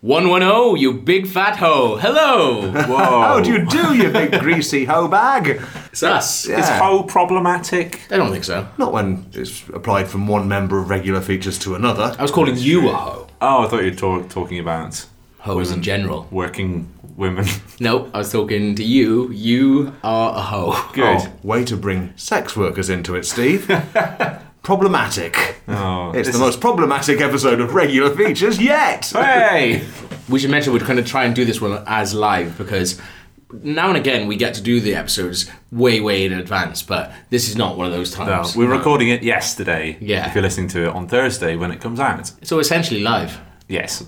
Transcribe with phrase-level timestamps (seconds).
[0.00, 1.96] 110, you big fat hoe.
[1.96, 2.70] Hello.
[2.72, 2.96] Whoa.
[2.96, 5.60] How do you do, you big greasy hoe bag?
[5.90, 6.46] It's us.
[6.46, 6.60] Yeah.
[6.60, 8.00] Is hoe problematic?
[8.10, 8.68] I don't think so.
[8.78, 12.14] Not when it's applied from one member of regular features to another.
[12.16, 13.26] I was calling you a hoe.
[13.40, 15.04] Oh, I thought you were talk- talking about
[15.40, 16.28] Hoes in general.
[16.30, 17.46] working women.
[17.80, 19.30] Nope, I was talking to you.
[19.32, 20.90] You are a hoe.
[20.92, 21.04] Good.
[21.22, 23.68] Oh, way to bring sex workers into it, Steve.
[24.62, 25.56] problematic.
[25.68, 29.06] Oh, It's the most problematic episode of regular features yet.
[29.06, 29.86] Hey!
[30.28, 33.00] We should mention we're going to try and do this one as live because
[33.62, 37.48] now and again we get to do the episodes way, way in advance, but this
[37.48, 38.54] is not one of those No, times.
[38.56, 39.96] we're recording it yesterday.
[40.00, 40.26] Yeah.
[40.28, 42.30] If you're listening to it on Thursday when it comes out.
[42.42, 43.40] So essentially live.
[43.68, 44.04] Yes.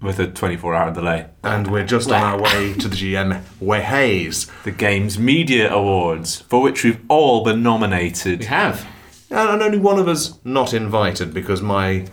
[0.00, 1.26] With a 24 hour delay.
[1.42, 3.42] And we're just on our way to the GM
[3.82, 4.46] Haze.
[4.64, 8.48] The Games Media Awards, for which we've all been nominated We nominated.
[8.48, 8.86] have.
[9.30, 12.06] And only one of us not invited because my.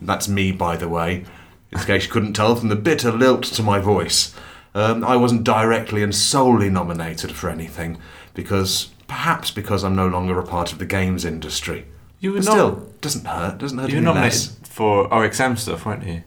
[0.00, 1.24] That's me, by the way.
[1.72, 4.34] In case you couldn't tell from the bitter lilt to my voice.
[4.74, 7.98] Um, I wasn't directly and solely nominated for anything
[8.34, 8.90] because.
[9.08, 11.84] Perhaps because I'm no longer a part of the games industry.
[12.20, 13.58] You were But not- still, doesn't hurt.
[13.58, 14.56] Doesn't hurt You were nominated less.
[14.62, 16.22] for OXM stuff, weren't you?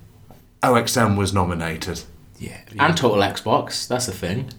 [0.62, 2.02] OXM was nominated.
[2.40, 2.58] Yeah.
[2.78, 4.50] And Total Xbox, that's the thing.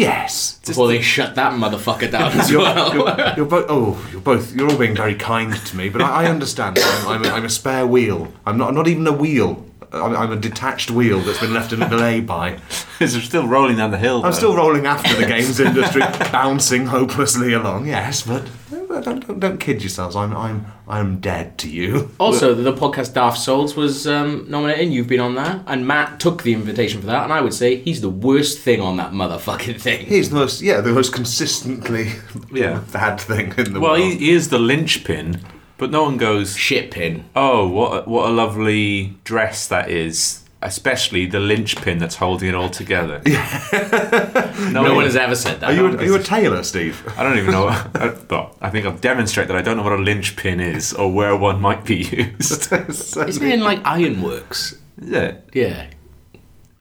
[0.00, 0.58] Yes.
[0.66, 2.94] Before they shut that motherfucker down as You're, well.
[2.94, 3.66] you're, you're both.
[3.68, 4.54] Oh, you're both.
[4.54, 6.78] You're all being very kind to me, but I, I understand.
[6.80, 8.32] I'm, I'm, a, I'm a spare wheel.
[8.46, 8.72] I'm not.
[8.72, 9.66] Not even a wheel.
[9.92, 12.58] I'm, I'm a detached wheel that's been left in a delay by.
[13.00, 14.18] Because they're still rolling down the hill.
[14.18, 14.36] I'm though.
[14.36, 17.86] still rolling after the games industry, bouncing hopelessly along.
[17.86, 18.46] Yes, but
[18.90, 20.16] don't, don't, don't kid yourselves.
[20.16, 22.10] I'm I'm I'm dead to you.
[22.18, 24.92] Also, the podcast Daft Souls was um, nominated.
[24.92, 27.24] You've been on that, and Matt took the invitation for that.
[27.24, 30.06] And I would say he's the worst thing on that motherfucking thing.
[30.06, 30.60] He's the most.
[30.62, 32.12] Yeah, the most consistently
[32.52, 32.82] Yeah.
[32.92, 34.02] bad thing in the Well, world.
[34.12, 35.40] he, he is the linchpin,
[35.78, 37.24] but no one goes, Shit pin.
[37.36, 40.39] oh, what a, what a lovely dress that is.
[40.62, 43.22] Especially the linchpin that's holding it all together.
[44.70, 45.70] no, No one has ever said that.
[45.70, 47.02] are you a, are you a tailor, Steve?
[47.18, 47.68] I don't even know.
[47.68, 51.10] I, but I think I've demonstrated that I don't know what a linchpin is or
[51.10, 52.70] where one might be used.
[52.72, 54.74] Isn't it in like ironworks?
[55.00, 55.48] Is it?
[55.54, 55.86] Yeah.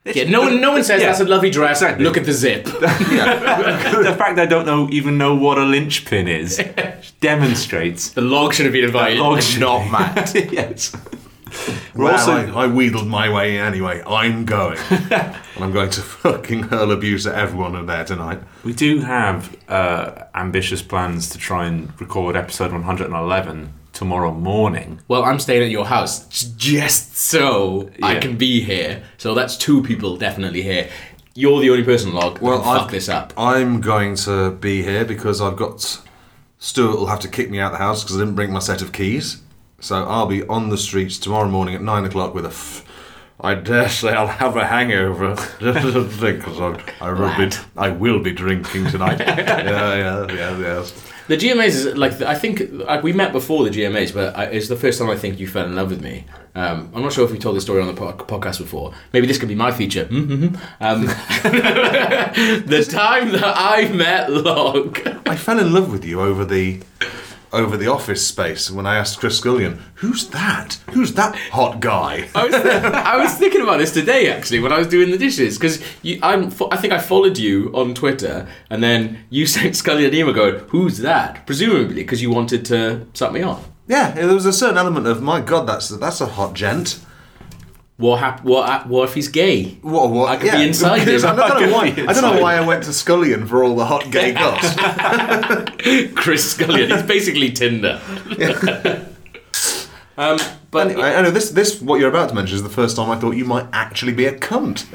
[0.06, 1.08] Yeah, no one, no one says Yeah.
[1.08, 1.82] that's a lovely dress.
[1.82, 2.04] Exactly.
[2.04, 2.64] Look at the zip.
[2.66, 6.58] the fact that I don't know even know what a linchpin is
[7.22, 8.10] demonstrates.
[8.10, 9.90] The log should have been invited, The log should not be.
[9.92, 10.52] Matt.
[10.52, 10.96] yes.
[11.96, 14.02] We're Well, also I, I wheedled my way in anyway.
[14.06, 14.78] I'm going.
[14.90, 18.40] and I'm going to fucking hurl abuse at everyone in there tonight.
[18.64, 25.00] We do have uh, ambitious plans to try and record episode 111 tomorrow morning.
[25.08, 29.04] Well, I'm staying at your house just so I can be here.
[29.18, 30.90] So that's two people definitely here.
[31.36, 32.40] You're the only person, log.
[32.40, 33.34] Well, I've- fuck this up.
[33.38, 36.02] I'm going to be here because I've got.
[36.62, 38.60] Stuart will have to kick me out of the house because I didn't bring my
[38.60, 39.42] set of keys.
[39.80, 42.50] So I'll be on the streets tomorrow morning at nine o'clock with a.
[42.50, 42.86] F-
[43.42, 46.60] I dare say I'll have a hangover because
[47.00, 49.20] I, will be I will be drinking tonight.
[49.20, 51.10] yeah, yeah, yeah, yes.
[51.30, 54.68] The GMAs is like I think like we met before the GMAs, but I, it's
[54.68, 56.26] the first time I think you fell in love with me.
[56.56, 58.94] Um, I'm not sure if we told this story on the po- podcast before.
[59.14, 60.06] Maybe this could be my feature.
[60.06, 60.56] Mm-hmm.
[60.82, 61.04] Um,
[62.66, 65.00] the time that I met Log.
[65.28, 66.82] I fell in love with you over the
[67.52, 70.78] over the office space when I asked Chris Scullion, "Who's that?
[70.92, 74.78] Who's that hot guy?" I was, I was thinking about this today actually when I
[74.78, 75.82] was doing the dishes because
[76.22, 80.14] I'm fo- I think I followed you on Twitter and then you sent Scully an
[80.14, 83.68] email going who's that presumably because you wanted to suck me off.
[83.88, 87.00] Yeah, there was a certain element of my God, that's that's a hot gent.
[88.00, 89.72] What hap- what what if he's gay?
[89.82, 90.10] What?
[90.10, 90.30] What?
[90.30, 91.26] I could be inside him.
[91.26, 91.88] I don't, know why.
[91.88, 94.74] I don't know why I went to Scullion for all the hot gay goss.
[96.16, 96.90] Chris Scullion.
[96.90, 98.00] He's basically Tinder.
[100.18, 100.40] um,
[100.72, 101.50] but I, I know this.
[101.50, 104.14] This what you're about to mention is the first time I thought you might actually
[104.14, 104.86] be a cunt.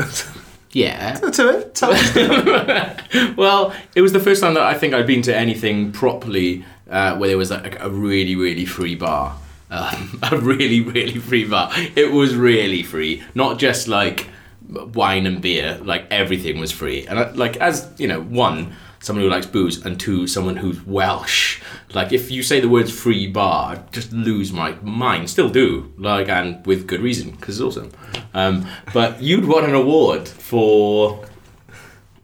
[0.72, 1.16] yeah.
[1.16, 1.75] to it.
[1.75, 3.36] Tell us.
[3.36, 7.19] Well, it was the first time that I think I'd been to anything properly uh,
[7.19, 9.36] where there was like a really, really free bar.
[9.70, 11.70] Um, a really, really free bar.
[11.97, 14.28] It was really free, not just like
[14.69, 15.78] wine and beer.
[15.83, 19.84] Like everything was free, and I, like as you know, one someone who likes booze,
[19.84, 21.60] and two someone who's Welsh.
[21.92, 25.28] Like if you say the words free bar, I just lose my mind.
[25.30, 27.92] Still do, like, and with good reason because it's awesome.
[28.33, 31.24] Um, but you'd won an award for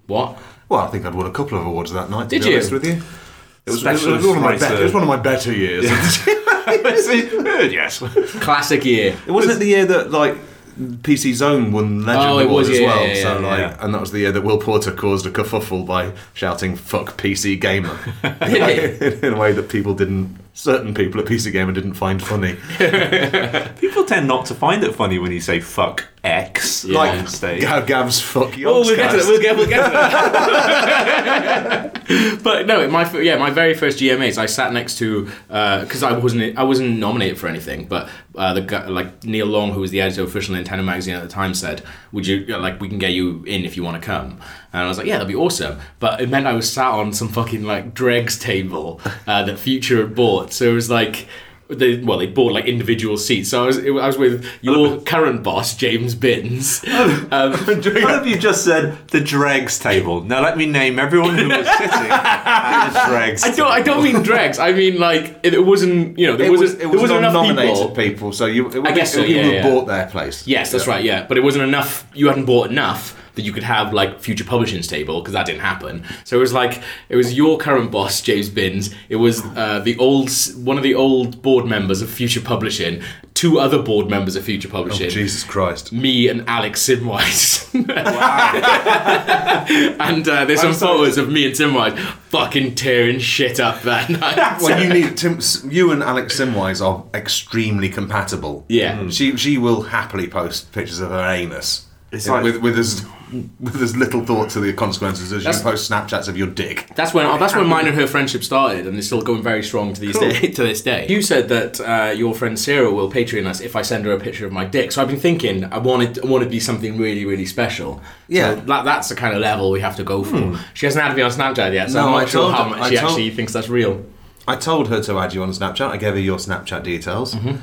[0.07, 0.39] what?
[0.69, 2.31] Well, I think I'd won a couple of awards that night.
[2.31, 2.55] To Did be you?
[2.57, 2.93] honest with you?
[2.93, 4.69] It was, it was Specialist one of my writer.
[4.69, 5.85] be- it was one of my better years.
[6.73, 7.99] yes.
[8.41, 9.17] Classic year.
[9.27, 10.37] It wasn't it the year that like
[10.79, 13.07] PC Zone won Legend Oh, it Award was, as yeah, well.
[13.07, 13.77] yeah, so yeah, like, yeah.
[13.85, 17.61] and that was the year that Will Porter caused a kerfuffle by shouting "fuck PC
[17.61, 20.39] Gamer" in a way that people didn't.
[20.53, 22.57] Certain people at PC Gamer didn't find funny.
[23.81, 26.99] People tend not to find it funny when you say fuck X Yeah.
[26.99, 27.63] like stage.
[27.63, 29.27] Gav, Gav's fuck Oh, we'll get to that.
[29.27, 32.41] We'll get, we'll get to that.
[32.43, 36.59] but no, my yeah, my very first GMAs, I sat next to because I wasn't
[36.59, 40.01] I wasn't nominated for anything, but uh, the guy, like Neil Long, who was the
[40.01, 41.83] editor of official Nintendo magazine at the time, said,
[42.13, 44.41] "Would you like we can get you in if you want to come?"
[44.73, 47.13] And I was like, "Yeah, that'd be awesome." But it meant I was sat on
[47.13, 51.27] some fucking like dregs table uh, that Future had bought, so it was like.
[51.71, 53.51] They, well, they bought like individual seats.
[53.51, 56.85] So I was, I was with your current boss, James Binns.
[57.33, 59.09] Um, What have you just said?
[59.09, 60.23] The dregs table.
[60.23, 63.45] Now let me name everyone who was sitting at the dregs.
[63.45, 63.71] I don't.
[63.71, 64.59] I don't mean dregs.
[64.59, 66.19] I mean like it, it wasn't.
[66.19, 66.83] You know, there It was, wasn't.
[66.83, 67.95] it there was enough non-nominated people.
[67.95, 68.33] people.
[68.33, 69.63] so you, it I guess so, you yeah, yeah.
[69.63, 70.47] bought their place.
[70.47, 70.93] Yes, that's Yeah.
[70.93, 71.05] right.
[71.05, 72.07] Yeah, but it wasn't enough.
[72.15, 75.63] You hadn't bought enough that you could have like future publishing's table because that didn't
[75.63, 76.05] happen.
[76.25, 78.95] So it was like it was your current boss, James Binns.
[79.09, 83.03] It was uh, the old one of the old board members of Future Publishing,
[83.35, 85.07] two other board members of Future Publishing.
[85.07, 85.93] Oh, Jesus Christ.
[85.93, 87.73] me and Alex Simwise.
[87.89, 89.65] wow.
[90.01, 91.99] and uh, there's some photos of me and Simwise
[92.29, 94.37] fucking tearing shit up that night.
[94.61, 95.39] Well, you need Tim,
[95.71, 98.65] you and Alex Simwise are extremely compatible.
[98.69, 99.09] Yeah.
[99.09, 101.87] She she will happily post pictures of her anus.
[102.13, 103.07] It's like- with with as
[103.61, 106.89] with as little thought to the consequences as That's- you post Snapchats of your dick.
[106.95, 109.93] That's when that's when mine and her friendship started, and it's still going very strong
[109.95, 110.31] to these Cool.
[110.31, 111.07] day, to this day.
[111.09, 114.21] You said that uh, your friend Sarah will Patreon us if I send her a
[114.21, 114.93] picture of my dick.
[114.93, 118.01] So I've been thinking I wanted I want to be something really really special.
[118.29, 118.55] Yeah.
[118.55, 120.59] so that, that's the kind of level we have to go for.
[120.75, 122.89] She hasn't added me on Snapchat yet, so No, I'm I not sure how much
[122.91, 124.05] she told- actually thinks that's real.
[124.49, 125.91] I told her to add you on Snapchat.
[125.91, 127.35] I gave her your Snapchat details.
[127.35, 127.57] Mm-hmm.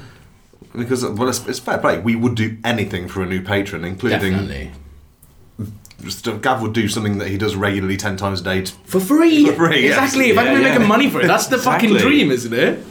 [0.80, 2.00] Because well, it's, it's fair play.
[2.00, 4.72] We would do anything for a new patron, including Definitely
[6.42, 8.62] Gav would do something that he does regularly ten times a day.
[8.62, 9.46] To, for free.
[9.48, 9.98] For free, yes.
[9.98, 10.30] exactly.
[10.30, 10.70] If I'm Yeah, yeah.
[10.74, 12.84] making money for it, that's the fucking dream, isn't it?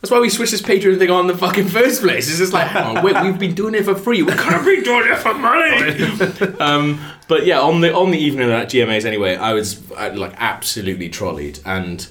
[0.00, 2.28] That's why we switched this Patreon thing on in the fucking first place.
[2.28, 4.22] It's just like, hang on, wait, we've been doing it for free.
[4.24, 6.56] We can't be doing it for money.
[6.60, 10.10] um, but yeah, on the on the evening of that GMAs anyway, I was uh,
[10.14, 12.06] like absolutely trolleyed, and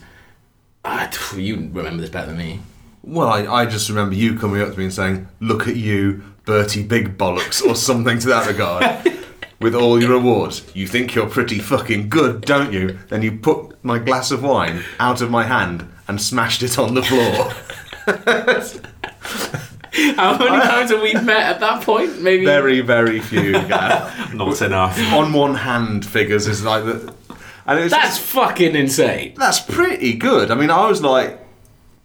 [0.86, 2.60] uh, you remember this better than me.
[3.04, 6.24] well, I, I just remember you coming up to me and saying, "Look at you,
[6.46, 8.86] Bertie Big Bollocks," or something to that regard.
[9.62, 12.98] With all your awards, you think you're pretty fucking good, don't you?
[13.10, 16.96] Then you put my glass of wine out of my hand and smashed it on
[16.96, 17.52] the floor.
[20.16, 22.22] How many times have we met at that point?
[22.22, 23.52] Maybe very, very few.
[23.68, 24.34] Gav.
[24.34, 24.98] Not enough.
[25.14, 27.14] on one hand figures is like the,
[27.68, 29.36] and it's That's fucking insane.
[29.38, 30.50] that's pretty good.
[30.50, 31.40] I mean, I was like,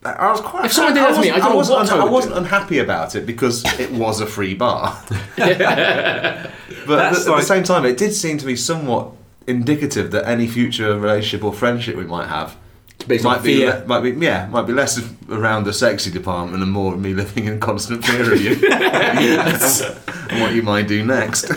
[0.07, 0.67] I was quite.
[0.67, 3.15] If someone did that to me, I know wasn't, what I I wasn't unhappy about
[3.15, 5.03] it because it was a free bar.
[5.37, 6.51] but at,
[6.87, 9.13] the, at the same time, it did seem to be somewhat
[9.47, 12.57] indicative that any future relationship or friendship we might have
[13.07, 13.85] Based might be fear.
[13.87, 14.99] might be yeah might be less
[15.29, 20.41] around the sexy department and more of me living in constant fear of you and
[20.41, 21.49] what you might do next.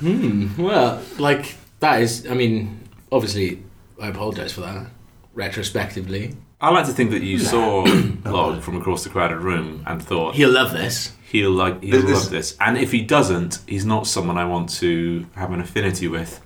[0.00, 0.60] Hmm.
[0.60, 2.26] Well, like that is.
[2.26, 2.80] I mean,
[3.12, 3.62] obviously,
[4.00, 4.86] I apologise for that.
[5.34, 7.84] Retrospectively, I like to think that you saw
[8.24, 11.12] Log from across the crowded room and thought he'll love this.
[11.30, 12.56] he'll like he'll This- love this.
[12.60, 16.40] And if he doesn't, he's not someone I want to have an affinity with.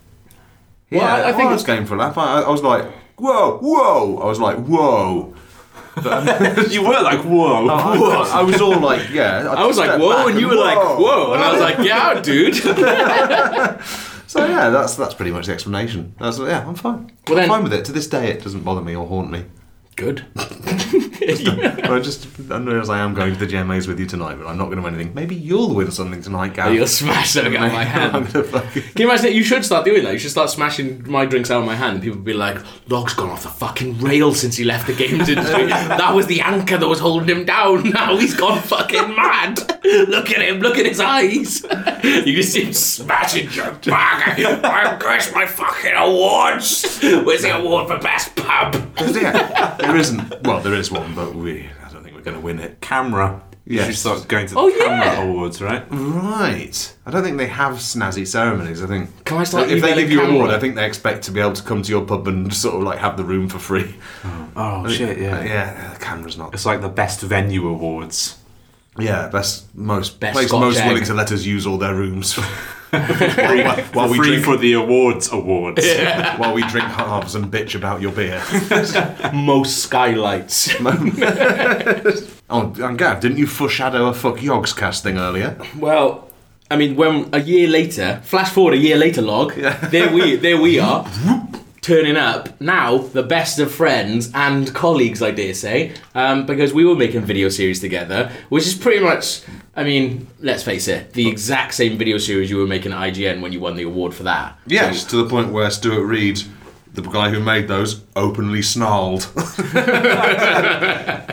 [0.90, 2.18] Well, Yeah, I- I I, think I was going for a laugh.
[2.18, 2.86] I, I was like,
[3.16, 4.18] whoa, whoa.
[4.18, 5.34] I was like, whoa.
[6.70, 8.10] you were like, whoa, oh, I, whoa.
[8.22, 9.48] I- I was all like, yeah.
[9.48, 11.78] I was like, stepped whoa, back and you were like, whoa, and I was like,
[11.86, 12.54] yeah, dude.
[14.26, 16.14] So yeah, that's that's pretty much the explanation.
[16.18, 17.12] That's, yeah, I'm fine.
[17.26, 17.84] Well, then- I'm fine with it.
[17.86, 19.44] To this day, it doesn't bother me or haunt me.
[20.00, 20.24] Good.
[20.36, 24.56] I just I realise I am going to the GMAs with you tonight, but I'm
[24.56, 25.12] not going to win anything.
[25.14, 26.72] Maybe you'll win something tonight, Gav.
[26.74, 28.28] You'll smash something out of my hand.
[28.30, 29.34] fucking- Can you imagine that?
[29.34, 30.14] You should start doing that.
[30.14, 32.56] You should start smashing my drinks out of my hand, and people would be like,
[32.88, 35.66] "Log's gone off the fucking rail since he left the games industry.
[35.66, 37.90] that was the anchor that was holding him down.
[37.90, 39.58] Now he's gone fucking mad.
[39.84, 40.60] Look at him.
[40.60, 41.62] Look at his eyes.
[42.04, 44.38] you just see him smashing your bag.
[45.02, 46.98] Where's my fucking awards?
[47.02, 48.74] Where's the award for best pub?
[49.00, 50.42] yeah, there isn't.
[50.46, 51.68] Well, there is one, but we.
[51.86, 52.80] I don't think we're going to win it.
[52.80, 53.42] camera.
[53.66, 53.86] You Yes.
[53.86, 55.22] should start going to the Oh, camera yeah.
[55.22, 55.84] awards, right?
[55.90, 56.92] Right.
[57.06, 58.82] I don't think they have snazzy ceremonies.
[58.82, 59.24] I think.
[59.24, 60.36] Can I start If they emailing give you a camera?
[60.38, 62.74] award, I think they expect to be able to come to your pub and sort
[62.76, 63.94] of like have the room for free.
[64.56, 65.44] Oh shit, Uh, yeah.
[65.44, 66.52] yeah, the camera's not.
[66.54, 68.38] It's like the best venue awards.
[68.98, 70.88] Yeah, best most Best place Scotch most egg.
[70.88, 72.36] willing to let us use all their rooms
[72.90, 75.86] while, while we Free drink for the awards awards.
[76.36, 78.42] while we drink halves and bitch about your beer.
[79.34, 80.74] Most skylights.
[82.50, 85.56] oh, and Gav, didn't you foreshadow a fuck Yogscast thing earlier?
[85.78, 86.28] Well,
[86.70, 89.54] I mean, when a year later, flash forward a year later, log.
[89.54, 91.04] There we, there we are.
[91.80, 96.84] turning up now the best of friends and colleagues i dare say um, because we
[96.84, 99.42] were making video series together which is pretty much
[99.76, 103.40] i mean let's face it the exact same video series you were making at ign
[103.40, 106.42] when you won the award for that Yes, to the point where Stuart Reed,
[106.92, 109.26] the guy who made those, openly snarled.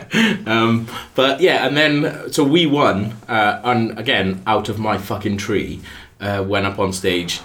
[0.46, 5.36] Um, but yeah, and then so we won, uh, and again out of my fucking
[5.36, 5.80] tree,
[6.20, 7.40] uh, went up on stage,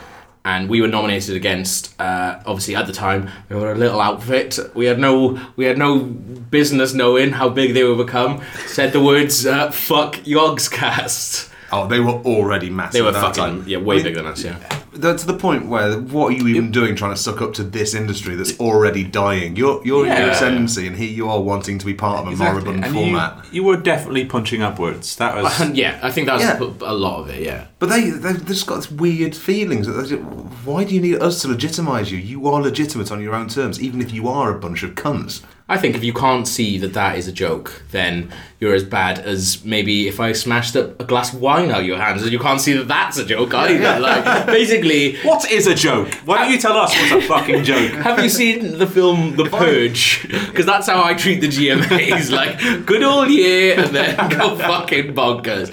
[0.46, 2.00] and we were nominated against.
[2.00, 4.60] Uh, obviously, at the time, we were a little outfit.
[4.74, 8.42] We had no, we had no business knowing how big they would become.
[8.68, 12.94] Said the words uh, "fuck Yogscast." Oh, they were already massive.
[12.94, 13.64] They were fucking time.
[13.68, 14.44] yeah, way I mean, bigger than us.
[14.44, 14.58] Yeah.
[14.96, 17.64] They're to the point where what are you even doing trying to suck up to
[17.64, 19.56] this industry that's already dying?
[19.56, 20.32] You're you're in your Yeah.
[20.34, 23.38] ascendancy, and here you are wanting to be part of a moribund And format.
[23.46, 25.16] You, you were definitely punching upwards.
[25.16, 25.60] That was.
[25.62, 26.60] And yeah, I think that was Yeah.
[26.92, 27.42] a lot of it.
[27.42, 27.66] Yeah.
[27.80, 29.88] But they they've just got this weird feelings.
[29.88, 32.18] that they- Why do you need us to legitimise you?
[32.20, 35.42] You are legitimate on your own terms, even if you are a bunch of cunts.
[35.74, 39.18] I think if you can't see that that is a joke, then you're as bad
[39.18, 42.32] as maybe if I smashed a, a glass of wine out of your hands and
[42.32, 43.82] you can't see that that's a joke either.
[43.82, 43.98] Yeah.
[43.98, 46.14] Like, basically, what is a joke?
[46.26, 47.92] Why don't you tell us what's a fucking joke?
[47.94, 50.28] have you seen the film The Purge?
[50.54, 52.30] Because that's how I treat the GMAs.
[52.32, 55.70] Like, good old year and then go fucking bonkers.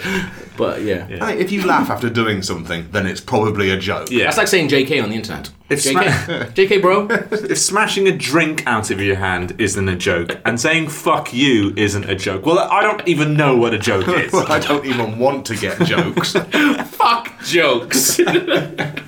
[0.61, 1.07] But yeah.
[1.07, 4.11] Hey, if you laugh after doing something, then it's probably a joke.
[4.11, 4.25] Yeah.
[4.25, 5.51] That's like saying JK on the internet.
[5.71, 7.09] It's JK, JK, bro.
[7.09, 11.73] If smashing a drink out of your hand isn't a joke, and saying "fuck you"
[11.79, 14.35] isn't a joke, well, I don't even know what a joke is.
[14.35, 16.33] Well, I don't even want to get jokes.
[16.91, 18.19] Fuck jokes.
[18.19, 19.07] there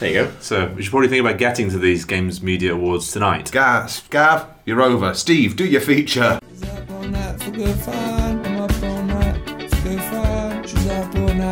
[0.00, 0.32] you go.
[0.40, 3.52] So we should probably think about getting to these Games Media Awards tonight.
[3.52, 5.14] Gav, Gav, you're over.
[5.14, 6.40] Steve, do your feature.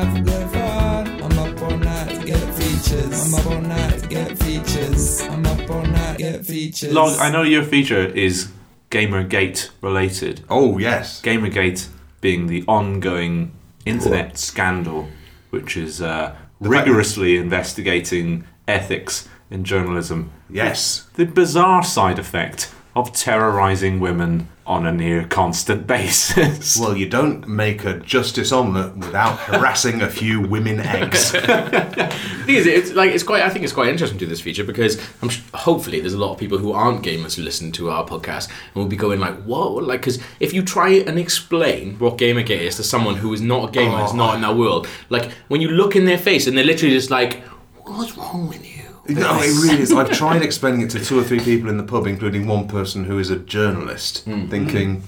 [0.05, 1.23] Night for good fun.
[1.23, 3.35] I'm up all night to get features.
[3.35, 5.21] I'm up all night to get features.
[5.23, 6.93] I'm up all night to get features.
[6.93, 8.51] Log, I know your feature is
[8.91, 10.43] Gamergate related.
[10.49, 11.21] Oh yes.
[11.23, 11.89] Gamergate
[12.21, 13.53] being the ongoing
[13.87, 15.09] internet scandal,
[15.51, 20.31] which is uh, fact- rigorously investigating ethics in journalism.
[20.49, 21.09] Yes.
[21.15, 26.79] The bizarre side effect of terrorizing women on a near constant basis.
[26.79, 31.31] Well, you don't make a justice omelette without harassing a few women eggs.
[32.51, 33.43] thing is, it's like it's quite.
[33.43, 36.19] I think it's quite interesting to do this feature because I'm sh- hopefully there's a
[36.19, 39.21] lot of people who aren't gamers who listen to our podcast and will be going
[39.21, 43.33] like, "What?" Like, because if you try and explain what Gamergate is to someone who
[43.33, 44.37] is not a gamer, is not oh.
[44.37, 47.43] in that world, like when you look in their face and they're literally just like,
[47.85, 48.70] "What's wrong with you?"
[49.15, 49.93] No, it really is.
[49.93, 53.05] I've tried explaining it to two or three people in the pub, including one person
[53.05, 54.43] who is a journalist, hmm.
[54.43, 54.49] Hmm.
[54.49, 55.03] thinking,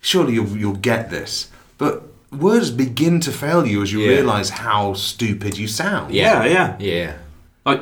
[0.00, 1.50] surely you'll, you'll get this.
[1.78, 2.02] But
[2.32, 4.08] words begin to fail you as you Yeah.
[4.16, 6.14] realise how stupid you sound.
[6.14, 6.76] yeah, yeah.
[6.78, 7.16] Yeah.
[7.64, 7.80] Like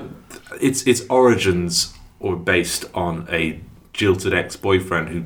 [0.60, 3.60] its its origins were based on a
[3.92, 5.24] jilted ex-boyfriend who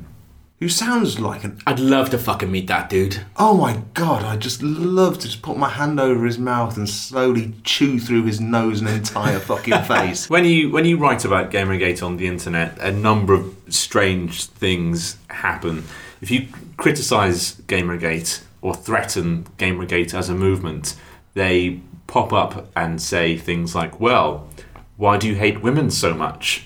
[0.63, 1.59] Who sounds like an.
[1.67, 3.25] I'd love to fucking meet that dude.
[3.35, 6.87] Oh my god, I just love to just put my hand over his mouth and
[6.89, 10.29] slowly chew through his nose and entire fucking face.
[10.29, 15.17] when you when you write about Gamergate on the internet, a number of strange things
[15.29, 15.83] happen.
[16.21, 20.95] If you criticize Gamergate or threaten Gamergate as a movement,
[21.33, 24.47] they pop up and say things like, "Well,
[24.95, 26.63] why do you hate women so much?"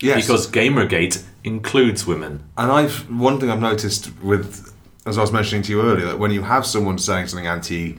[0.00, 0.22] Yes.
[0.22, 2.42] Because Gamergate includes women.
[2.56, 4.74] And I've one thing I've noticed with,
[5.06, 7.98] as I was mentioning to you earlier, that when you have someone saying something anti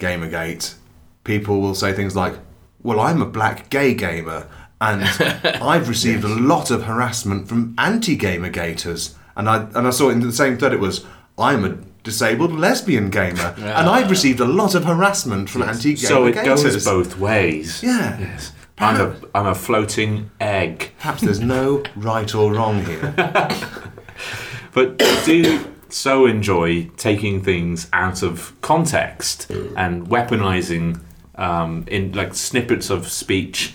[0.00, 0.74] Gamergate,
[1.22, 2.34] people will say things like,
[2.82, 4.48] "Well, I'm a black gay gamer,
[4.80, 5.04] and
[5.62, 10.20] I've received a lot of harassment from anti Gamergaters." And I and I saw in
[10.20, 11.04] the same thread it was,
[11.38, 16.08] "I'm a disabled lesbian gamer, and I've received a lot of harassment from anti Gamergaters."
[16.08, 17.82] So it goes both ways.
[17.82, 18.18] Yeah.
[18.18, 18.52] Yes.
[18.78, 20.92] I'm a I'm a floating egg.
[20.98, 23.14] Perhaps there's no right or wrong here.
[24.72, 31.00] but do so enjoy taking things out of context and weaponizing
[31.36, 33.74] um, in like snippets of speech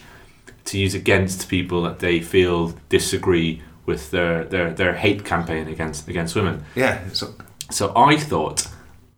[0.65, 6.07] to use against people that they feel disagree with their, their, their hate campaign against
[6.07, 6.63] against women.
[6.75, 6.99] Yeah.
[7.13, 7.33] So,
[7.71, 8.67] So I thought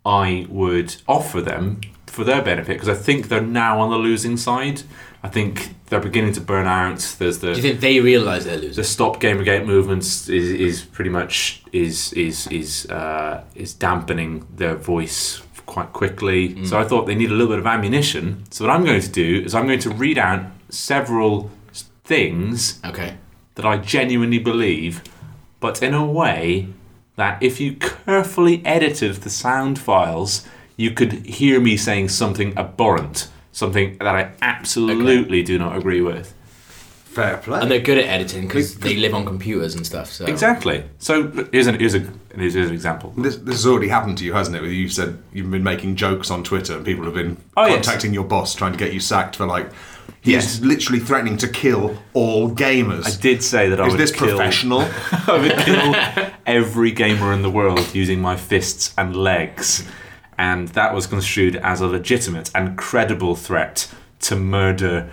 [0.05, 4.37] I would offer them for their benefit because I think they're now on the losing
[4.37, 4.83] side.
[5.23, 7.15] I think they're beginning to burn out.
[7.19, 8.75] There's the Do you think they realise they're losing?
[8.75, 14.75] the stop Gamergate movements is, is pretty much is is is uh, is dampening their
[14.75, 16.65] voice quite quickly.
[16.65, 18.43] So I thought they need a little bit of ammunition.
[18.51, 21.49] So what I'm going to do is I'm going to read out several
[22.03, 23.15] things Okay.
[23.55, 25.01] that I genuinely believe,
[25.59, 26.67] but in a way
[27.15, 33.29] that if you carefully edited the sound files, you could hear me saying something abhorrent,
[33.51, 36.33] something that I absolutely do not agree with.
[37.05, 37.59] Fair play.
[37.59, 40.09] and they're good at editing because they live on computers and stuff.
[40.09, 40.85] So Exactly.
[40.99, 43.13] So here's an here's a here's an example.
[43.17, 44.61] This, this has already happened to you, hasn't it?
[44.61, 47.85] Where you said you've been making jokes on Twitter and people have been Oh, yes.
[47.85, 49.69] contacting your boss trying to get you sacked for like
[50.21, 50.61] he's Yes.
[50.61, 53.05] literally threatening to kill all gamers.
[53.17, 54.79] I did say that I Is would this kill, professional?
[55.11, 59.85] I would kill every gamer in the world using my fists and legs,
[60.41, 63.87] and that was construed as a legitimate and credible threat
[64.19, 65.07] to murder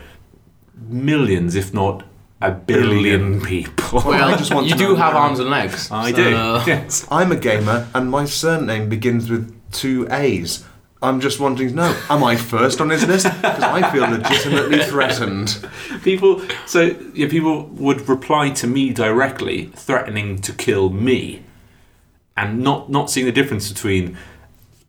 [0.89, 2.03] millions, if not
[2.41, 2.93] a billion,
[3.39, 3.41] Billion.
[3.43, 4.01] people.
[4.07, 5.21] well, I just want you to do know have now.
[5.21, 5.91] arms and legs.
[5.91, 6.31] I so- do.
[6.71, 7.07] Yes.
[7.11, 10.65] I'm a gamer and my surname begins with two A's.
[11.03, 13.27] I'm just wanting to know, am I first on his list?
[13.27, 15.65] Because I feel legitimately threatened.
[16.03, 21.43] People, so yeah, people would reply to me directly, threatening to kill me,
[22.37, 24.17] and not not seeing the difference between.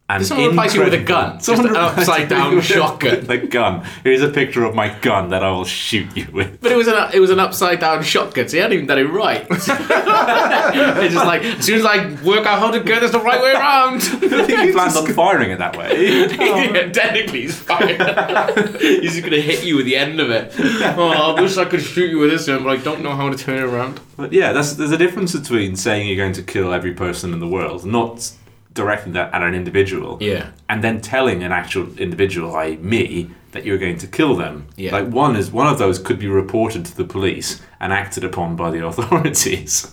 [0.10, 3.25] An Someone to you with a gun, Someone just an upside down shotgun.
[3.28, 3.86] The gun.
[4.04, 6.60] Here's a picture of my gun that I will shoot you with.
[6.62, 8.98] But it was an it was an upside down shotgun, so he hadn't even done
[8.98, 9.46] it right.
[9.51, 13.39] it's just like as soon as I work out how to get this the right
[13.39, 16.28] way around, I think he planned on firing it that way.
[16.32, 20.56] yeah, technically he's he's just gonna hit you with the end of it.
[20.98, 23.30] Oh, I wish I could shoot you with this one, but I don't know how
[23.30, 24.00] to turn it around.
[24.18, 27.39] But yeah, that's, there's a difference between saying you're going to kill every person in
[27.39, 28.32] the world, not
[28.74, 30.52] directing that at an individual, Yeah.
[30.70, 34.68] and then telling an actual individual, i.e., me, that you're going to kill them.
[34.78, 34.92] Yeah.
[34.92, 38.56] Like one is one of those could be reported to the police and acted upon
[38.56, 39.92] by the authorities.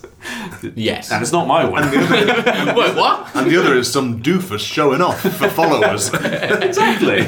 [0.75, 1.11] Yes.
[1.11, 1.89] and it's not my one.
[1.91, 3.35] Wait, what?
[3.35, 6.13] And the other is some doofus showing off for followers.
[6.13, 7.23] exactly.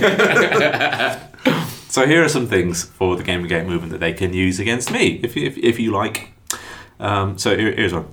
[1.90, 4.60] so here are some things for the Game of Gamergate movement that they can use
[4.60, 6.32] against me, if you, if, if you like.
[7.00, 8.06] Um, so here, here's one.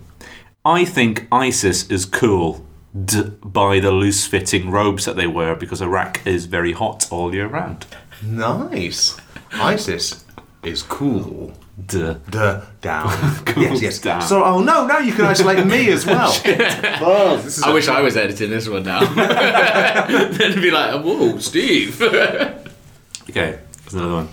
[0.64, 2.64] I think ISIS is cool d-
[2.96, 7.86] by the loose-fitting robes that they wear because Iraq is very hot all year round.
[8.22, 9.16] nice.
[9.52, 10.24] ISIS
[10.62, 11.52] is cool.
[11.86, 12.14] Duh.
[12.30, 13.08] Duh, down.
[13.56, 13.98] yes, yes.
[13.98, 14.22] down.
[14.22, 16.32] So, oh no, now you can isolate me as well.
[17.02, 19.04] oh, this is I a- wish I was editing this one now.
[19.14, 22.00] then it'd be like, whoa, Steve.
[22.00, 24.28] Okay, there's another one.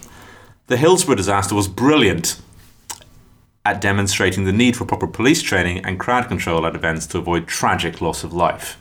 [0.68, 2.42] The Hillsborough disaster was brilliant
[3.66, 7.48] at demonstrating the need for proper police training and crowd control at events to avoid
[7.48, 8.78] tragic loss of life.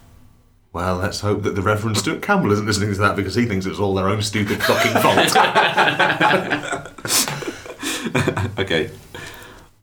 [0.72, 3.66] Well, let's hope that the Reverend Stuart Campbell isn't listening to that because he thinks
[3.66, 5.36] it's all their own stupid fucking fault.
[8.58, 8.90] Okay.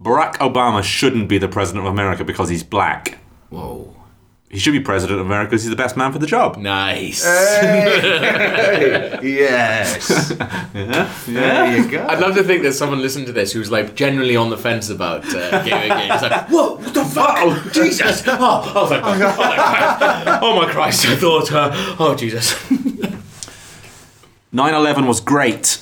[0.02, 3.20] Barack Obama shouldn't be the president of America because he's black.
[3.50, 3.94] Whoa.
[4.50, 6.58] He should be president of America because he's the best man for the job.
[6.58, 7.24] Nice.
[9.24, 10.34] yes.
[11.30, 12.08] There you go.
[12.08, 14.90] I'd love to think that someone listened to this who's like genuinely on the fence
[14.90, 16.22] about uh, gaming games.
[16.24, 17.36] Like, whoa, what the fuck?
[17.38, 18.24] Oh, Jesus!
[18.26, 20.40] Oh, oh, my, oh, my Christ!
[20.42, 21.06] Oh my Christ!
[21.06, 22.56] I thought, uh, oh Jesus!
[24.52, 25.79] 9 11 was great.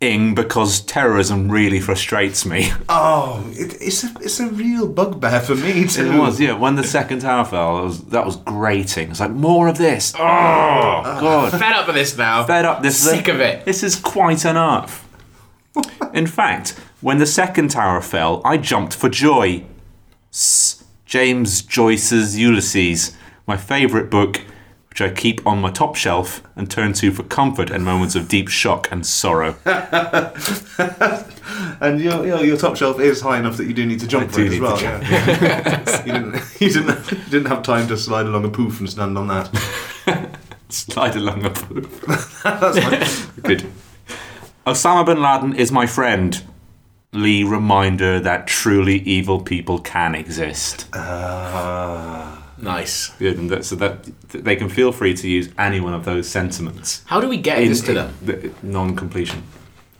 [0.00, 2.70] Ing because terrorism really frustrates me.
[2.88, 6.12] Oh, it, it's a it's a real bugbear for me too.
[6.12, 6.52] It was, yeah.
[6.52, 9.10] When the second tower fell, it was, that was grating.
[9.10, 10.14] It's like more of this.
[10.16, 12.44] Oh, oh god, Fed up with this now.
[12.44, 12.82] fed up.
[12.82, 13.64] This Sick is of it.
[13.64, 15.06] This is quite enough.
[16.14, 19.64] In fact, when the second tower fell, I jumped for joy.
[20.32, 24.42] S- James Joyce's Ulysses, my favourite book,
[24.96, 28.28] which I keep on my top shelf and turn to for comfort in moments of
[28.28, 29.56] deep shock and sorrow.
[31.80, 34.28] And your, your your top shelf is high enough that you do need to jump
[34.28, 34.80] I for it as well.
[34.80, 36.02] yeah.
[36.06, 39.16] you didn't you didn't you didn't have time to slide along a poof and stand
[39.16, 40.38] on that.
[40.68, 42.42] Slide along a poof.
[42.42, 43.72] That's like, Good.
[44.66, 46.42] Osama bin Laden is my friend.
[47.12, 50.88] Lee reminder that truly evil people can exist.
[50.94, 52.35] Ah.
[52.66, 53.10] Nice.
[53.18, 56.28] Good, and that, so that they can feel free to use any one of those
[56.28, 57.02] sentiments.
[57.06, 58.14] How do we get this to them?
[58.22, 59.42] the non-completion.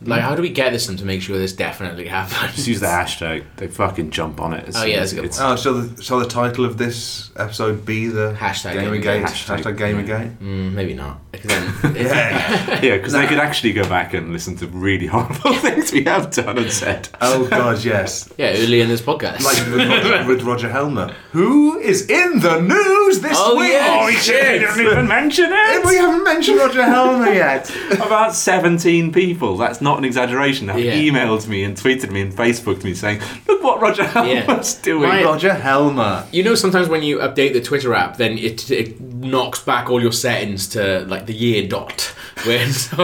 [0.01, 2.55] Like, how do we get this to them to make sure this definitely happens?
[2.55, 3.43] Just use the hashtag.
[3.57, 4.67] They fucking jump on it.
[4.67, 7.31] as Oh, yeah, that's a good it's- oh, shall the shall the title of this
[7.35, 9.01] episode be the Hashtag Gamergate?
[9.01, 9.23] Gamergate.
[9.25, 10.37] Hashtag, Hashtag- Gamergate.
[10.37, 11.19] Mm, maybe not.
[11.43, 12.79] Then, Yeah.
[12.81, 16.31] Yeah, because they could actually go back and listen to really horrible things we have
[16.31, 17.09] done and said.
[17.21, 18.31] oh God, yes.
[18.37, 19.43] yeah, early in this podcast.
[19.43, 23.69] Like with Roger, with Roger Helmer, who is in the news this Oh, week.
[23.69, 23.89] yes.
[24.01, 24.61] Oh, shit!
[24.61, 25.85] Didn't even mention it.
[25.85, 27.69] We haven't mentioned Roger Helmer yet.
[27.93, 30.93] About 17 people, that's not an exaggeration, have Yeah.
[30.93, 35.07] emailed me and tweeted me and Facebooked me saying, look what Roger Helmer's doing.
[35.09, 36.25] My- Roger Helmer.
[36.31, 40.01] You know, sometimes when you update the Twitter app, then it, it knocks back all
[40.01, 42.01] your settings to like the year dot.
[42.43, 43.03] Where so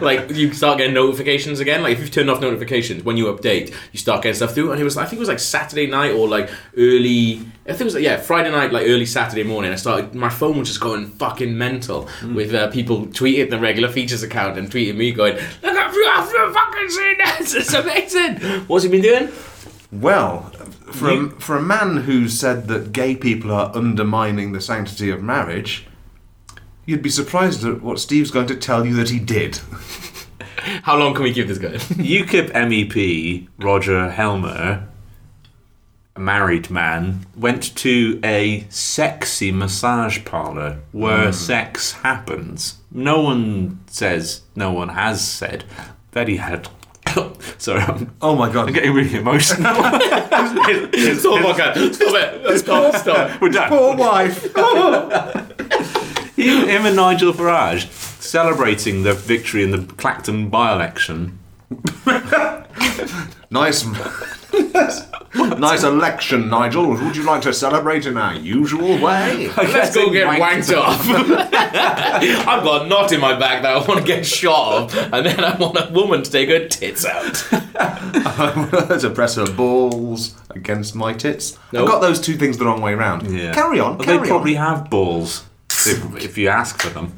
[0.00, 1.82] like you start getting notifications again.
[1.82, 4.72] Like if you've turned off notifications when you update, you start getting stuff through.
[4.72, 7.40] And it was I think it was like Saturday night or like early.
[7.68, 9.72] I think it was like, yeah Friday night, like early Saturday morning.
[9.72, 13.90] I started my phone was just going fucking mental with uh, people tweeting the regular
[13.90, 17.54] features account and tweeting me going look at have to fucking seen this.
[17.56, 18.36] It's amazing.
[18.66, 19.32] What's he been doing?
[19.92, 20.42] Well,
[20.92, 25.22] for a, for a man who said that gay people are undermining the sanctity of
[25.22, 25.86] marriage,
[26.84, 29.56] you'd be surprised at what Steve's going to tell you that he did.
[30.82, 31.78] How long can we keep this going?
[31.78, 34.95] UKIP MEP Roger Helmer, a
[36.26, 41.32] married man, went to a sexy massage parlour where hmm.
[41.32, 42.78] sex happens.
[42.90, 45.64] No one says, no one has said
[46.10, 46.68] that he had.
[47.58, 48.66] Sorry, I'm, Oh my god!
[48.66, 49.72] I'm getting really emotional.
[49.74, 51.92] Stop, okay.
[51.92, 52.58] Stop it.
[52.58, 53.40] Stop, stop.
[53.40, 53.68] We're done.
[53.68, 54.52] Poor wife.
[56.36, 61.38] He, him and Nigel Farage celebrating the victory in the Clacton by-election.
[63.50, 63.86] nice,
[65.58, 66.88] nice election, Nigel.
[66.90, 69.48] Would you like to celebrate in our usual way?
[69.56, 71.00] Let's go get wanked off.
[71.08, 75.26] I've got a knot in my back that I want to get shot of, and
[75.26, 77.34] then I want a woman to take her tits out.
[79.00, 81.58] to press her balls against my tits.
[81.72, 81.82] Nope.
[81.82, 83.30] I've got those two things the wrong way round.
[83.30, 83.52] Yeah.
[83.54, 83.98] Carry on.
[83.98, 84.76] Well, carry they probably on.
[84.76, 85.44] have balls
[85.86, 87.12] if, if you ask for them.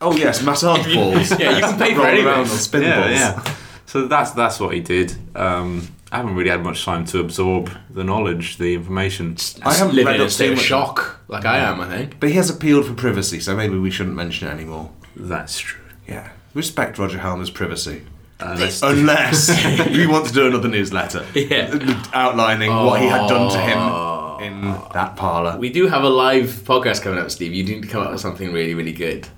[0.00, 1.30] Oh yes, massage balls.
[1.38, 2.26] Yeah, you can pay for Roll anything.
[2.26, 3.10] around on spin Yeah, balls.
[3.18, 3.54] yeah.
[3.86, 5.14] So that's that's what he did.
[5.34, 9.36] Um, I haven't really had much time to absorb the knowledge, the information.
[9.62, 10.64] I haven't read up state too much.
[10.64, 11.78] shock, like I am.
[11.78, 12.18] I think.
[12.18, 14.90] But he has appealed for privacy, so maybe we shouldn't mention it anymore.
[15.14, 15.84] That's true.
[16.08, 16.30] Yeah.
[16.54, 18.00] Respect Roger Helmer's privacy.
[18.40, 19.48] Uh, Unless, Unless
[19.88, 22.02] he wants to do another newsletter Yeah.
[22.14, 23.78] outlining what he had done to him
[24.42, 24.88] in oh.
[24.94, 25.58] that parlour.
[25.58, 27.52] We do have a live podcast coming up, Steve.
[27.52, 29.28] You need to come up with something really, really good.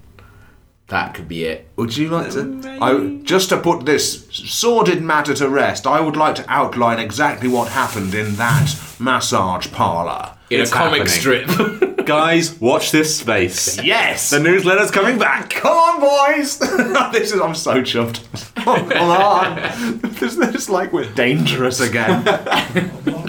[0.89, 1.69] That could be it.
[1.77, 2.79] Would you like to?
[2.81, 7.49] I, just to put this sordid matter to rest, I would like to outline exactly
[7.49, 10.35] what happened in that massage parlour.
[10.49, 11.47] In It's a comic happening.
[11.47, 11.89] strip.
[12.07, 13.83] guys, watch this space.
[13.83, 14.31] Yes!
[14.31, 15.51] The newsletter's coming back.
[15.51, 16.59] Come on, boys!
[17.13, 20.01] this is I'm so chuffed oh, come on.
[20.19, 22.25] This, this like we're dangerous again.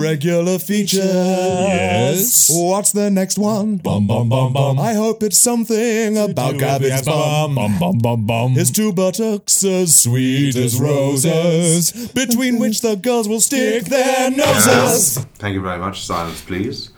[0.00, 0.98] Regular feature.
[0.98, 2.48] Yes.
[2.50, 3.80] What's the next one?
[3.86, 8.54] I hope it's something about Gavin's bum.
[8.54, 15.18] His two buttocks as sweet as roses, between which the girls will stick their noses.
[15.34, 16.04] Thank you very much.
[16.04, 16.90] Silence, please.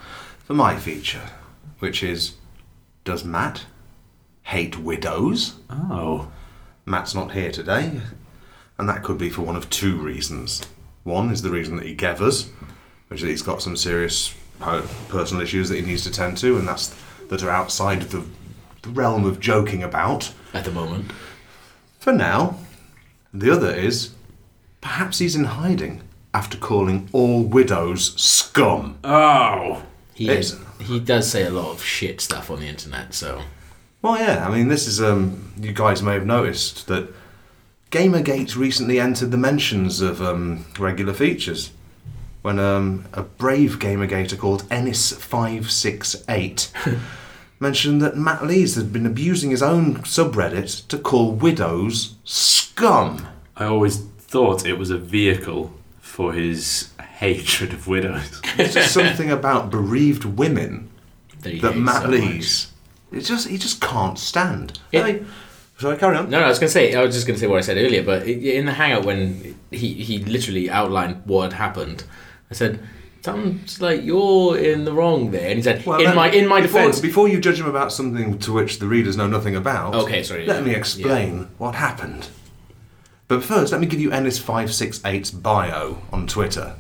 [0.44, 1.22] For my feature
[1.80, 2.34] which is
[3.04, 3.64] Does Matt
[4.42, 5.56] hate widows?
[5.68, 6.30] Oh.
[6.86, 8.00] Matt's not here today,
[8.78, 10.62] and that could be for one of two reasons.
[11.04, 12.48] One is the reason that he gevers,
[13.08, 14.34] which is that he's got some serious
[15.08, 16.94] personal issues that he needs to tend to, and that's
[17.28, 18.24] that are outside the,
[18.82, 21.12] the realm of joking about At the moment.
[21.98, 22.58] for now.
[23.32, 24.10] The other is
[24.80, 26.02] perhaps he's in hiding
[26.34, 28.98] after calling all widows scum.
[29.04, 29.84] Oh.
[30.20, 33.40] He, It's- he does say a lot of shit stuff on the internet, so.
[34.02, 34.46] Well, yeah.
[34.46, 35.50] I mean, this is um.
[35.59, 37.09] You guys may have noticed that
[37.90, 41.70] Gamergate recently entered the mentions of um, regular features
[42.42, 46.68] when um, a brave Gamergater called Ennis568
[47.61, 53.26] mentioned that Matt Lees had been abusing his own subreddit to call widows scum.
[53.56, 55.72] I always thought it was a vehicle
[56.10, 58.40] for his hatred of widows.
[58.58, 60.90] It's just something about bereaved women
[61.42, 62.72] That, that Matt so Lees.
[63.12, 64.78] It just he just can't stand.
[64.92, 65.02] Yeah.
[65.02, 65.26] I mean,
[65.78, 66.28] shall I carry on?
[66.30, 66.94] No, no, I was gonna say.
[66.94, 69.94] I was just gonna say what I said earlier, but in the hangout when he
[69.94, 72.04] he literally outlined what had happened,
[72.50, 72.78] I said,
[73.22, 76.60] "Sounds like you're in the wrong there," and he said, Well, "In my in my
[76.60, 79.94] before, defense." before you judge him about something to which the readers know nothing about,
[79.94, 80.76] Okay, sorry, Let yeah, me yeah.
[80.78, 82.28] explain what happened.
[83.30, 86.74] But first, let me give you Ennis568's bio on Twitter.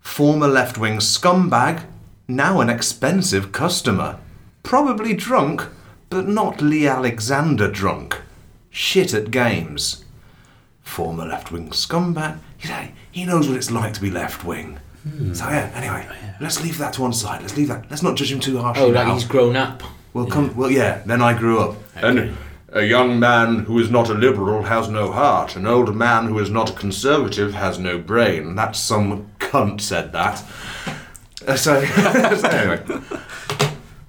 [0.00, 1.84] Former left wing scumbag,
[2.26, 4.18] now an expensive customer.
[4.62, 5.66] Probably drunk,
[6.08, 8.22] but not Leigh Alexander drunk.
[8.70, 10.06] Shit at games.
[10.80, 12.38] Former left wing scumbag.
[12.60, 14.80] You know, he knows what it's like to be left wing.
[15.02, 15.34] Hmm.
[15.34, 16.08] So yeah, anyway,
[16.40, 17.42] let's leave that to one side.
[17.42, 17.90] Let's leave that.
[17.90, 18.84] Let's not judge him too harshly.
[18.84, 19.12] oh, like now.
[19.12, 19.82] he's grown up.
[20.14, 20.56] Well, come.
[20.56, 21.02] Well, yeah.
[21.04, 21.76] Then I grew up.
[21.94, 22.34] And
[22.70, 25.56] a young man who is not a liberal has no heart.
[25.56, 28.54] An old man who is not a conservative has no brain.
[28.54, 30.44] That's some cunt said that.
[31.46, 33.00] Uh, so, so anyway.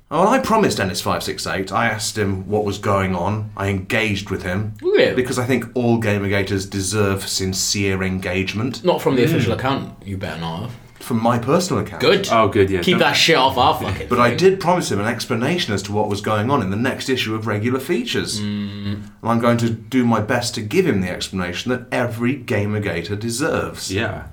[0.10, 1.72] Well, I promised Ennis five six eight.
[1.72, 3.52] I asked him what was going on.
[3.56, 5.14] I engaged with him Really?
[5.16, 9.94] because I think all Gamergators deserve sincere engagement Not from the official account.
[10.04, 10.79] You better not have.
[11.00, 12.02] From my personal account.
[12.02, 12.28] Good.
[12.32, 12.82] Oh, good, yeah.
[12.82, 14.08] Keep Don't- that shit off our fucking.
[14.10, 16.76] But I did promise him an explanation as to what was going on in the
[16.78, 18.40] next issue of regular features.
[18.40, 18.94] Mm.
[18.94, 23.18] And I'm going to do my best to give him the explanation that every Gamergator
[23.18, 23.92] deserves.
[23.92, 24.28] Yeah.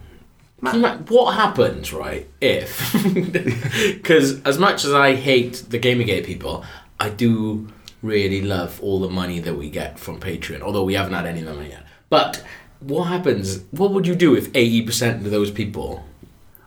[0.64, 2.92] Can you ima- what happens, right, if.
[3.94, 6.64] Because as much as I hate the Gamergate people,
[6.98, 7.68] I do
[8.02, 11.40] really love all the money that we get from Patreon, although we haven't had any
[11.40, 11.84] of them yet.
[12.08, 12.42] But
[12.80, 16.04] what happens, what would you do if 80% of those people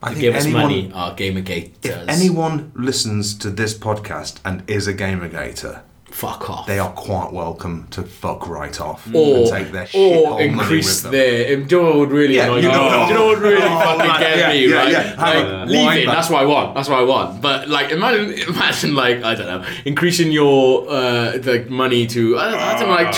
[0.02, 1.72] I think give us anyone- money are Gamergate?
[1.84, 6.68] If anyone listens to this podcast and is a Gamergator, Fuck off.
[6.68, 10.46] they are quite welcome to fuck right off or, and take their shit or money
[10.50, 11.12] increase with them.
[11.12, 11.56] their.
[11.58, 12.74] Do you know what would really Yeah, annoy you me?
[12.74, 14.68] know- Do you know what would really Oh, fucking right, get yeah, me?
[14.68, 14.92] yeah, right?
[14.92, 15.02] yeah.
[15.04, 15.68] Hang Like on.
[15.70, 15.86] leaving.
[15.86, 16.16] Wind back.
[16.16, 16.76] That's what I want.
[16.76, 17.42] That's what I want.
[17.42, 22.52] But like, imagine, imagine like I don't know, increasing your uh, the money to I
[22.52, 23.14] don't, I don't know, like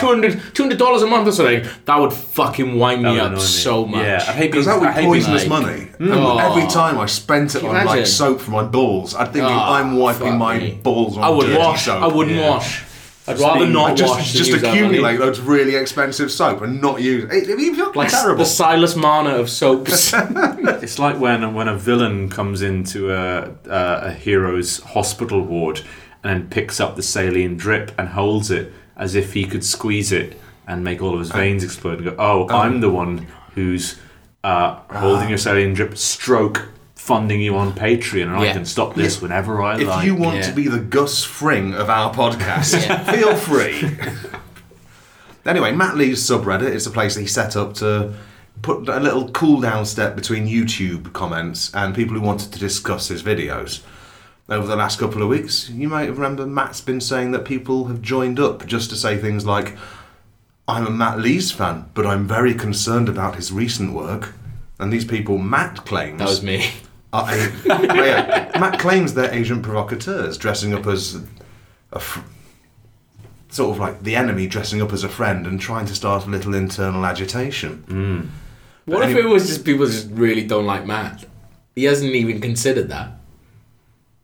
[0.53, 1.65] 200 dollars a month or something.
[1.85, 3.39] That would fucking wind That me up me.
[3.39, 4.03] so much.
[4.05, 5.87] Yeah, I hate Because that would hate being poison us like- money.
[5.99, 6.11] Mm.
[6.11, 6.37] And Oh.
[6.37, 9.49] every time I spent it on you like soap for my balls, I'd think Oh,
[9.49, 10.79] I'm wiping my me.
[10.83, 11.85] balls on I would dirty wash.
[11.85, 12.01] soap.
[12.03, 12.49] I wouldn't Yeah.
[12.49, 12.80] wash.
[13.27, 14.31] I'd rather being- not I just wash.
[14.33, 14.79] than just use that money.
[14.81, 17.31] accumulate those really expensive soap and not use it.
[17.31, 18.39] It, it feels like terrible.
[18.39, 20.13] the Silas Marner of soaps.
[20.83, 25.81] It's like when when a villain comes into a a, a hero's hospital ward
[26.23, 30.39] and picks up the saline drip and holds it as if he could squeeze it
[30.67, 33.27] and make all of his uh, veins explode and go, "Oh, I'm uh, the one
[33.55, 33.99] who's
[34.43, 36.69] uh, holding your uh, saline drip, stroke
[37.11, 38.53] funding you on Patreon, and I Yeah.
[38.53, 39.81] can stop this whenever I like.
[39.81, 40.41] if like." you want yeah.
[40.43, 43.03] to be the Gus Fring of our podcast, Yeah.
[43.11, 43.97] feel free.
[45.45, 48.13] anyway, Matt Lees' subreddit is a place that he set up to
[48.61, 53.09] put a little cool down step between YouTube comments and people who wanted to discuss
[53.09, 53.81] his videos.
[54.47, 58.01] Over the last couple of weeks, you might remember Matt's been saying that people have
[58.01, 59.75] joined up just to say things like,
[60.65, 64.33] I'm a Matt Lees fan, but I'm very concerned about his recent work.
[64.79, 66.69] And these people, Matt claims, that was me.
[67.13, 68.51] Are yeah.
[68.59, 71.21] Matt claims they're agent provocateurs, dressing up as
[71.91, 72.21] a fr-
[73.49, 76.29] sort of like the enemy, dressing up as a friend and trying to start a
[76.29, 77.83] little internal agitation.
[77.87, 78.21] Hmm.
[78.85, 81.25] What if it was just people just really don't like Matt?
[81.75, 83.11] He hasn't even considered that.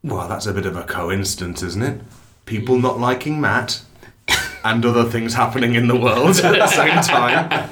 [0.02, 2.00] Well, that's a bit of a coincidence, isn't it?
[2.44, 3.82] People not liking Matt
[4.64, 7.70] and other things happening in the world at the same time.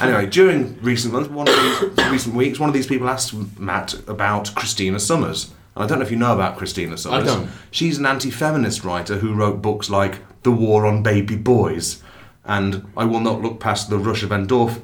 [0.00, 3.94] Anyway, during recent months, one of these recent weeks, one of these people asked Matt
[4.08, 5.50] about Christina Sommers.
[5.74, 7.22] And I don't know if you know about Christina Sommers.
[7.22, 7.50] I don't.
[7.70, 12.02] She's an anti-feminist writer who wrote books like The War on Baby Boys
[12.44, 14.80] and I Will Not Look Past the Rush of Endorph.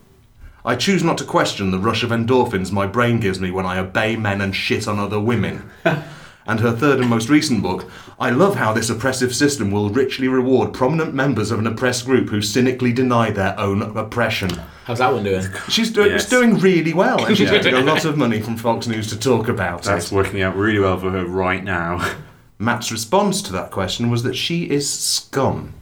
[0.66, 3.78] I choose not to question the rush of endorphins my brain gives me when I
[3.78, 5.70] obey men and shit on other women.
[6.46, 10.28] and her third and most recent book, I love how this oppressive system will richly
[10.28, 14.50] reward prominent members of an oppressed group who cynically deny their own oppression.
[14.84, 15.46] How's that one doing?
[15.68, 16.22] She's doing, Yes.
[16.22, 19.18] it's doing really well, and she's getting a lot of money from Fox News to
[19.18, 19.90] talk about That's it.
[19.90, 22.16] That's working out really well for her right now.
[22.58, 25.72] Matt's response to that question was that she is scum.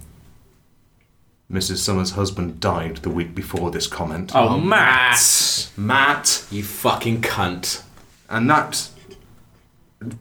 [1.51, 1.79] Mrs.
[1.79, 4.33] Sommers' husband died the week before this comment.
[4.35, 5.71] Oh, Matt!
[5.77, 6.47] Matt!
[6.51, 7.83] You fucking cunt.
[8.31, 8.89] And that,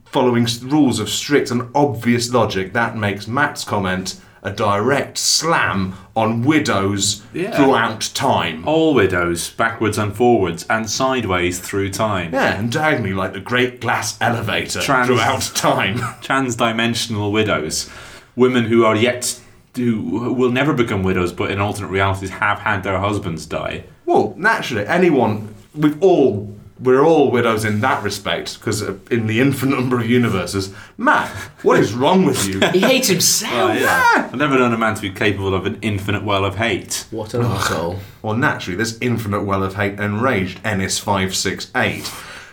[0.06, 6.42] following rules of strict and obvious logic, that makes Matt's comment a direct slam on
[6.42, 7.56] widows Yeah.
[7.56, 8.64] throughout time.
[8.68, 12.34] All widows, backwards and forwards, and sideways through time.
[12.34, 16.02] Yeah, and diagonally like the great glass elevator Trans- throughout time.
[16.22, 17.88] Trans-dimensional widows,
[18.36, 19.40] women who are yet
[19.76, 20.02] who
[20.34, 23.84] will never become widows, but in alternate realities have had their husbands die.
[24.06, 29.80] well, naturally, anyone, we've all, we're all widows in that respect, because in the infinite
[29.80, 30.74] number of universes.
[30.98, 31.30] Matt,
[31.64, 32.60] what is wrong with you?
[32.72, 33.78] He hates himself.
[33.78, 37.06] I've never known a man to be capable of an infinite well of hate.
[37.12, 38.00] What an asshole.
[38.22, 42.08] Well, naturally, this infinite well of hate enraged Ennis568,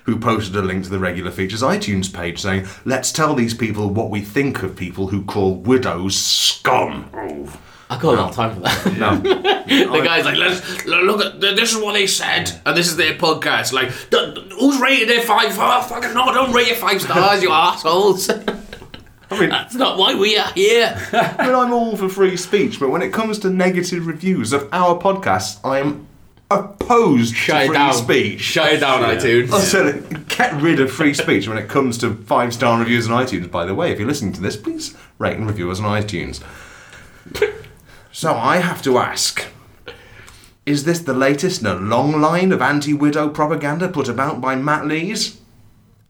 [0.04, 3.88] who posted a link to the regular features iTunes page saying, Let's tell these people
[3.90, 7.10] what we think of people who call widows scum.
[7.14, 7.60] Oh.
[7.90, 8.96] I got a lot of time for that.
[8.98, 9.16] No.
[9.18, 13.14] the guy's like, let's look at this is what they said, and this is their
[13.14, 13.72] podcast.
[13.72, 15.56] Like, "D- d- who's rated it five?
[15.58, 18.28] Oh, fucking no, don't rate it five stars, you assholes.
[19.30, 20.94] I mean, That's not why we are here.
[21.12, 24.68] I mean, I'm all for free speech, but when it comes to negative reviews of
[24.72, 26.06] our podcast, I am
[26.50, 27.92] opposed Shut to free down.
[27.92, 28.40] speech.
[28.40, 29.50] Shut it down, I iTunes.
[29.60, 33.50] said, get rid of free speech when it comes to five star reviews on iTunes.
[33.50, 36.42] By the way, if you're listening to this, please rate and review us on iTunes.
[38.10, 39.46] So I have to ask
[40.68, 44.54] is this the latest in a long line of anti widow propaganda put about by
[44.54, 45.40] Matt Lees?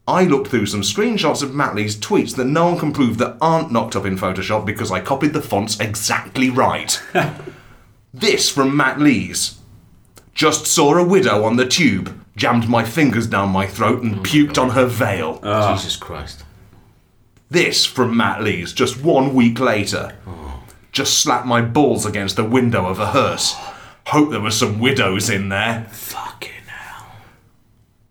[0.05, 3.37] I looked through some screenshots of Matt Lees' tweets that no one can prove that
[3.39, 7.01] aren't knocked up in Photoshop because I copied the fonts exactly right.
[8.13, 9.59] this from Matt Lees.
[10.33, 14.61] Just saw a widow on the tube, jammed my fingers down my throat and puked
[14.61, 15.39] on her veil.
[15.41, 15.73] Ah.
[15.73, 16.43] Jesus Christ.
[17.49, 20.17] This from Matt Lees just one week later.
[20.27, 20.38] Oh.
[20.91, 23.53] Just slapped my balls against the window of a hearse.
[24.07, 25.85] Hope there were some widows in there.
[25.91, 27.11] Fucking hell.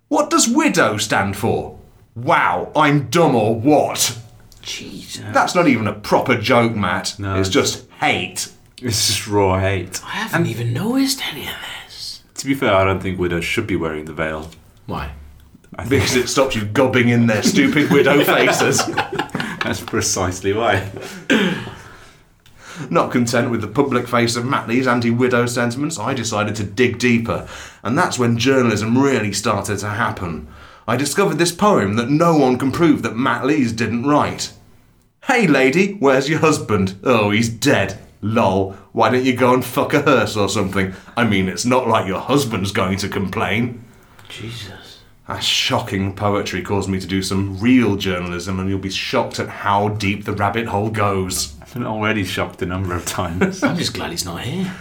[0.08, 1.78] What does widow stand for?
[2.14, 4.18] Wow, I'm dumb or what?
[4.62, 5.24] Jesus.
[5.32, 7.18] That's not even a proper joke, Matt.
[7.18, 7.38] No.
[7.40, 8.52] It's just hate.
[8.80, 10.00] It's just raw hate.
[10.04, 11.54] I haven't even noticed any of
[11.86, 12.22] this.
[12.34, 14.50] To be fair, I don't think widows should be wearing the veil.
[14.86, 15.12] Why?
[15.88, 18.84] Because it stops you gobbing in their stupid widow faces.
[19.64, 20.90] That's precisely why.
[22.90, 26.64] Not content with the public face of Matt Lees' anti widow sentiments, I decided to
[26.64, 27.48] dig deeper,
[27.82, 30.48] and that's when journalism really started to happen.
[30.86, 34.52] I discovered this poem that no one can prove that Matt Lees didn't write.
[35.24, 36.98] Hey lady, where's your husband?
[37.04, 37.98] Oh, he's dead.
[38.22, 40.94] Lol, why don't you go and fuck a hearse or something?
[41.16, 43.84] I mean, it's not like your husband's going to complain.
[44.28, 45.00] Jesus.
[45.28, 49.48] That shocking poetry caused me to do some real journalism, and you'll be shocked at
[49.48, 51.54] how deep the rabbit hole goes.
[51.72, 53.62] I've been already shocked a number of times.
[53.62, 54.74] I'm just glad he's not here.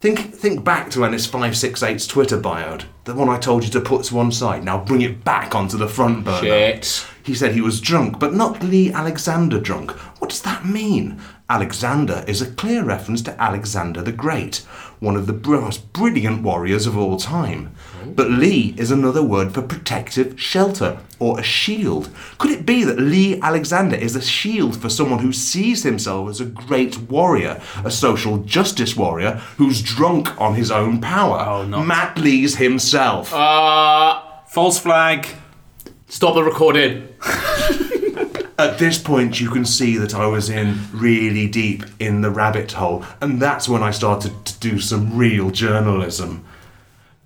[0.00, 4.04] Think think back to Ennis 568's Twitter bio, the one I told you to put
[4.04, 4.64] to one side.
[4.64, 6.40] Now bring it back onto the front burner.
[6.40, 7.06] Shit.
[7.22, 9.90] He said he was drunk, but not Leigh Alexander drunk.
[10.20, 11.20] What does that mean?
[11.50, 14.56] Alexander is a clear reference to Alexander the Great,
[15.00, 17.74] one of the most brilliant warriors of all time.
[18.06, 22.10] But Lee is another word for protective shelter or a shield.
[22.38, 26.40] Could it be that Leigh Alexander is a shield for someone who sees himself as
[26.40, 31.40] a great warrior, a social justice warrior who's drunk on his own power?
[31.40, 33.32] Oh, not- Matt Lees himself.
[33.32, 35.26] Uh, False flag.
[36.08, 37.08] stop the recording.
[38.56, 42.70] At this point, you can see that I was in really deep in the rabbit
[42.72, 46.44] hole, and that's when I started to do some real journalism.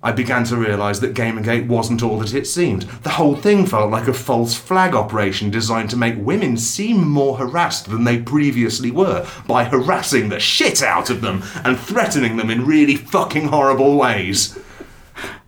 [0.01, 2.83] I began to realise that Gamergate wasn't all that it seemed.
[3.03, 7.35] The whole thing felt like a false flag operation designed to make women seem more
[7.35, 12.49] harassed than they previously were by harassing the shit out of them and threatening them
[12.49, 14.57] in really fucking horrible ways.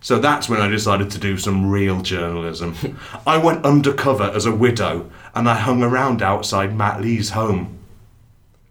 [0.02, 2.98] So that's when I decided to do some real journalism.
[3.26, 7.78] I went undercover as a widow and I hung around outside Matt Lees' home.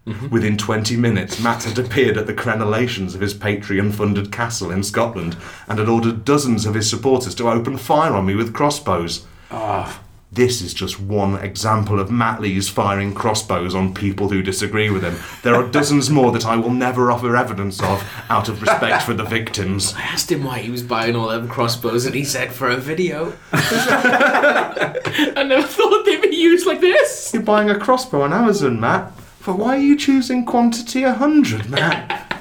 [0.08, 0.30] Mm-hmm.
[0.30, 4.82] Within 20 minutes, Matt had appeared at the crenellations of his Patreon funded castle in
[4.82, 5.38] Scotland
[5.68, 9.28] and had ordered dozens of his supporters to open fire on me with crossbows.
[9.52, 10.02] Ah.
[10.34, 15.04] This is just one example of Matt Lees firing crossbows on people who disagree with
[15.04, 15.18] him.
[15.44, 19.14] There are dozens more that I will never offer evidence of out of respect for
[19.14, 19.94] the victims.
[19.94, 22.78] I asked him why he was buying all them crossbows, and he said for a
[22.78, 23.34] video.
[23.52, 27.32] I never thought they'd be used like this.
[27.34, 29.12] You're buying a crossbow on Amazon, Matt.
[29.46, 32.28] But why are you choosing quantity 100, Matt?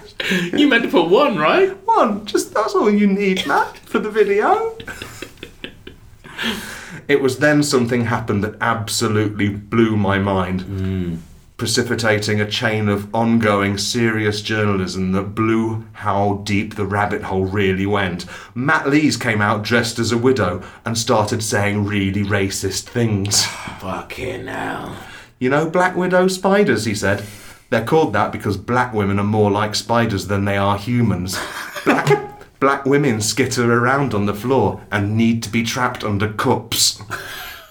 [0.52, 1.70] You meant to put one, right?
[1.86, 4.76] One, just that's all you need, Matt, for the video.
[7.08, 11.16] it was then something happened that absolutely blew my mind, hmm.
[11.56, 17.86] precipitating a chain of ongoing serious journalism that blew how deep the rabbit hole really
[17.86, 18.26] went.
[18.54, 23.46] Matt Lees came out dressed as a widow and started saying really racist things.
[23.46, 24.98] Fucking hell.
[25.40, 27.24] You know black widow spiders, he said.
[27.70, 31.38] They're called that because black women are more like spiders than they are humans.
[31.86, 37.00] Black, black women skitter around on the floor and need to be trapped under cups.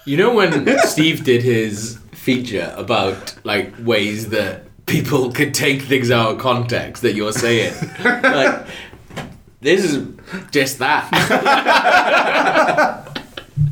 [0.04, 6.10] You know when Steve did his feature about like ways that people could take things
[6.10, 7.74] out of context that you're saying?
[8.02, 8.66] like
[9.60, 10.08] this is
[10.50, 11.08] just that.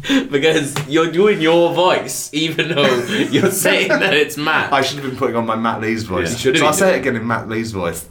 [0.30, 4.72] because you're doing your voice even though you're saying that it's Matt.
[4.72, 6.32] I should have been putting on my Matt Lees' voice.
[6.32, 8.08] Yeah, should so I'll say it again in Matt Lees' voice.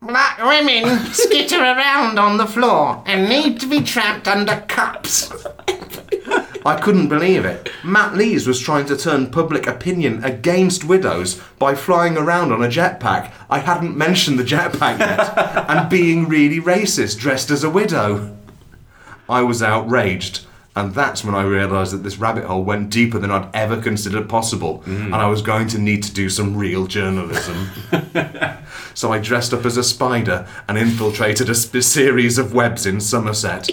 [0.00, 5.32] Black women skitter around on the floor and need to be trapped under cups.
[6.66, 7.70] I couldn't believe it.
[7.84, 12.68] Matt Lees was trying to turn public opinion against widows by flying around on a
[12.68, 13.32] jetpack.
[13.48, 15.38] I hadn't mentioned the jetpack yet,
[15.70, 18.36] and being really racist dressed as a widow.
[19.28, 20.44] I was outraged,
[20.76, 24.28] and that's when I realised that this rabbit hole went deeper than I'd ever considered
[24.28, 25.06] possible, mm.
[25.06, 27.68] and I was going to need to do some real journalism.
[28.94, 33.00] so I dressed up as a spider and infiltrated a sp- series of webs in
[33.00, 33.70] Somerset.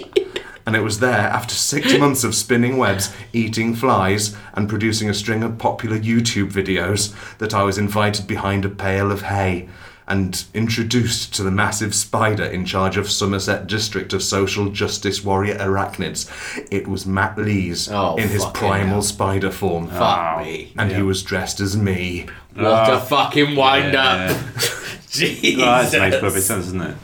[0.66, 5.14] And it was there, after six months of spinning webs, eating flies, and producing a
[5.14, 9.68] string of popular YouTube videos, that I was invited behind a pail of hay
[10.06, 15.56] and introduced to the massive spider in charge of Somerset District of Social Justice Warrior
[15.56, 16.28] Arachnids.
[16.70, 19.02] It was Matt Lees Oh, in his primal hell.
[19.02, 19.88] spider form.
[19.88, 20.72] Fuck me.
[20.76, 22.26] And he was dressed as me.
[22.54, 24.36] What a fucking wind up.
[25.08, 25.62] Jesus.
[25.62, 26.96] Oh, that makes perfect sense, doesn't it?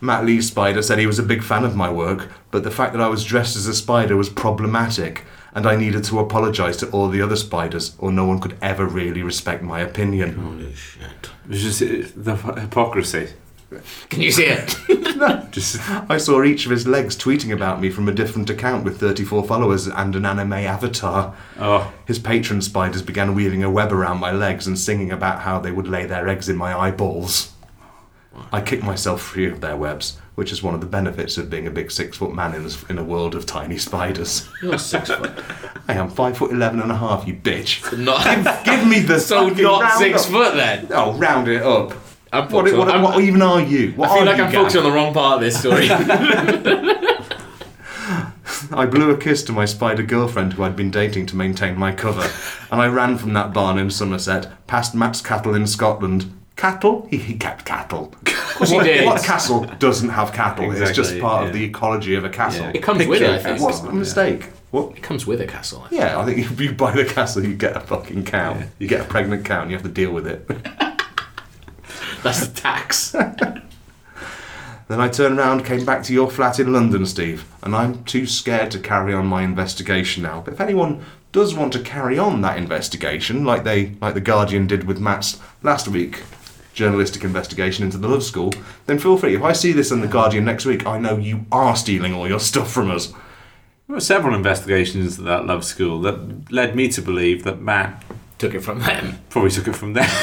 [0.00, 2.92] Matt Lees spider said he was a big fan of my work, but the fact
[2.92, 5.24] that I was dressed as a spider was problematic,
[5.56, 8.84] and I needed to apologise to all the other spiders, or no one could ever
[8.86, 10.34] really respect my opinion.
[10.34, 11.30] Holy shit.
[11.44, 13.30] It was just uh, the hypocrisy.
[14.10, 14.76] Can you see it?
[15.50, 15.80] Just
[16.10, 19.44] I saw each of his legs tweeting about me from a different account with 34
[19.44, 21.34] followers and an anime avatar.
[21.58, 25.58] oh, His patron spiders began weaving a web around my legs and singing about how
[25.58, 27.52] they would lay their eggs in my eyeballs.
[28.52, 31.66] I kicked myself free of their webs, which is one of the benefits of being
[31.66, 34.48] a big six foot man in, this- in a world of tiny spiders.
[34.62, 35.32] You're six foot.
[35.88, 37.96] I am five foot eleven and a half, you bitch.
[37.98, 38.24] Not
[38.64, 40.30] Give me the so not six up.
[40.30, 40.86] foot then.
[40.90, 41.92] Oh, round it up.
[42.32, 43.92] I'm What, what, what, I'm- even are you?
[43.92, 45.88] What I feel like I'm focusing on the wrong part of this story.
[48.72, 51.92] I blew a kiss to my spider girlfriend who I'd been dating to maintain my
[51.92, 52.28] cover,
[52.70, 56.32] and I ran from that barn in Somerset, past Matt's cattle in Scotland.
[56.56, 57.06] Cattle?
[57.10, 58.14] He, he kept cattle.
[58.56, 59.04] Of course he what, did.
[59.04, 60.72] What castle doesn't have cattle?
[60.72, 61.48] it's just part yeah.
[61.48, 62.64] of the ecology of a castle.
[62.64, 62.72] Yeah.
[62.76, 63.60] it comes with it, I think.
[63.60, 64.44] What's the mistake?
[64.70, 64.96] What?
[64.96, 65.86] It comes with a castle.
[65.90, 68.62] Yeah, I think if you buy the castle, you get a fucking cow.
[68.78, 70.48] You get a pregnant cow, and you have to deal with it.
[72.22, 73.14] That's the tax.
[74.88, 78.24] Then I turned around, came back to your flat in London, Steve, and I'm too
[78.24, 80.42] scared to carry on my investigation now.
[80.42, 84.68] But if anyone does want to carry on that investigation, like they like the Guardian
[84.68, 86.22] did with Matt's last week,
[86.76, 88.52] journalistic investigation into the Love School,
[88.84, 89.34] then feel free.
[89.34, 92.28] If I see this in the Guardian next week, I know you are stealing all
[92.28, 93.08] your stuff from us.
[93.08, 98.04] there were several investigations into that love school that led me to believe that Matt
[98.38, 99.18] Took it from them.
[99.30, 100.08] probably took it from them.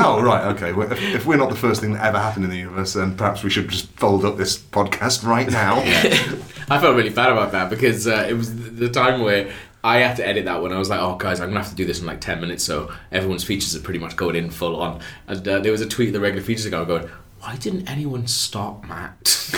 [0.00, 0.72] Oh right, okay.
[0.72, 3.16] Well, if, if we're not the first thing that ever happened in the universe, then
[3.16, 5.76] perhaps we should just fold up this podcast right now.
[6.68, 9.52] I felt really bad about that because uh, it was the time where
[9.84, 11.70] I had to edit that when I was like, oh, guys, I'm going to have
[11.70, 12.64] to do this in like 10 minutes.
[12.64, 15.00] So everyone's features are pretty much going in full on.
[15.28, 17.08] And uh, there was a tweet, the regular features ago, going,
[17.40, 19.16] why didn't anyone stop Matt?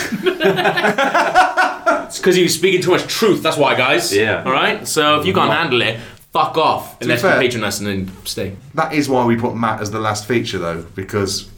[2.07, 3.41] it's because he was speaking too much truth.
[3.41, 4.15] That's why, guys.
[4.15, 4.43] Yeah.
[4.43, 4.87] All right?
[4.87, 5.99] So if you can't handle it,
[6.31, 6.99] fuck off.
[6.99, 8.55] be Unless you fair- patron us and then stay.
[8.75, 11.49] That is why we put Matt as the last feature, though, because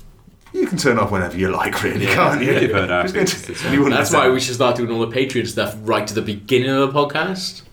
[0.53, 2.53] you can turn off whenever you like, really, can't you?
[2.57, 4.55] You've heard our Who's going features, to- you wouldn't That's have why said- we should
[4.55, 7.63] start doing all the Patreon stuff right to the beginning of the podcast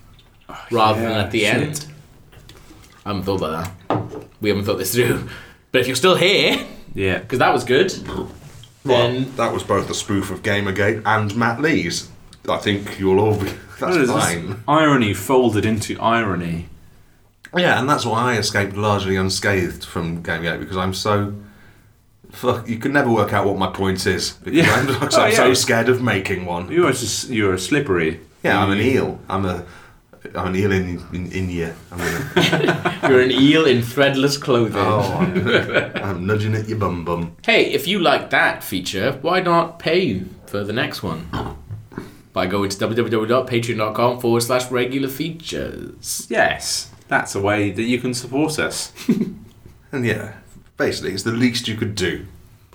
[0.70, 1.54] rather than at the shit.
[1.54, 1.86] end.
[3.04, 4.26] I haven't thought about that.
[4.40, 5.28] We haven't thought this through.
[5.72, 7.18] But if you're still here, yeah.
[7.18, 8.28] because that was good, Well,
[8.84, 12.08] then that was both a spoof of Gamergate and Matt Lees.
[12.48, 13.46] I think you'll all be.
[13.80, 14.24] That's What is this?
[14.24, 14.62] fine.
[14.68, 16.66] Irony folded into irony.
[17.56, 21.34] Yeah, and that's why I escaped largely unscathed from Gamergate because I'm so.
[22.30, 24.72] Fuck, you can never work out what my point is because Yeah.
[24.72, 26.70] I'm, Oh, I'm so scared of making one.
[26.70, 28.20] You are just you're slippery.
[28.44, 29.18] Yeah, I'm an eel.
[29.28, 29.64] I'm a.
[30.34, 31.74] I'm an eel in in India.
[31.90, 32.98] I'm gonna.
[33.08, 34.76] you're an eel in threadless clothing.
[34.76, 37.36] oh, I'm, I'm nudging at your bum bum.
[37.44, 41.28] Hey, if you like that feature, why not pay for the next one?
[42.32, 46.26] By going to www.patreon.com forward slash regular features.
[46.30, 48.92] Yes, that's a way that you can support us.
[49.92, 50.34] And yeah,
[50.76, 52.24] basically, it's the least you could do.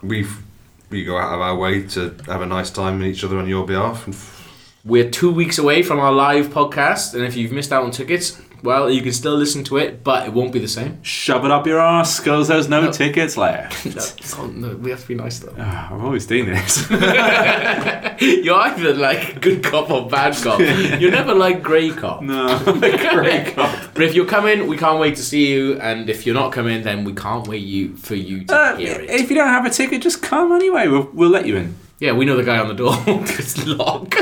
[0.03, 0.43] We've
[0.89, 3.47] we go out of our way to have a nice time with each other on
[3.47, 4.05] your behalf.
[4.05, 4.44] And f-
[4.86, 8.39] We're two weeks away from our live podcast, and if you've missed out on tickets,
[8.61, 11.01] well, you can still listen to it, but it won't be the same.
[11.03, 13.83] Shove it up your ass, because there's no, tickets left.
[14.38, 15.55] No, no, we have to be nice though.
[15.57, 16.88] Ah, I've always doing this.
[18.19, 20.59] You're either like good cop or bad cop.
[20.59, 22.21] You're never like grey cop.
[22.21, 23.93] no, grey cop.
[23.95, 26.83] But if you're coming, we can't wait to see you, and if you're not coming,
[26.83, 29.09] then we can't wait you for you to Uh, hear it.
[29.09, 30.88] if you don't have a ticket, just come anyway.
[30.88, 31.75] We'll, we'll let you in.
[31.99, 32.93] Yeah, we know the guy on the door.
[33.07, 34.15] it's locked.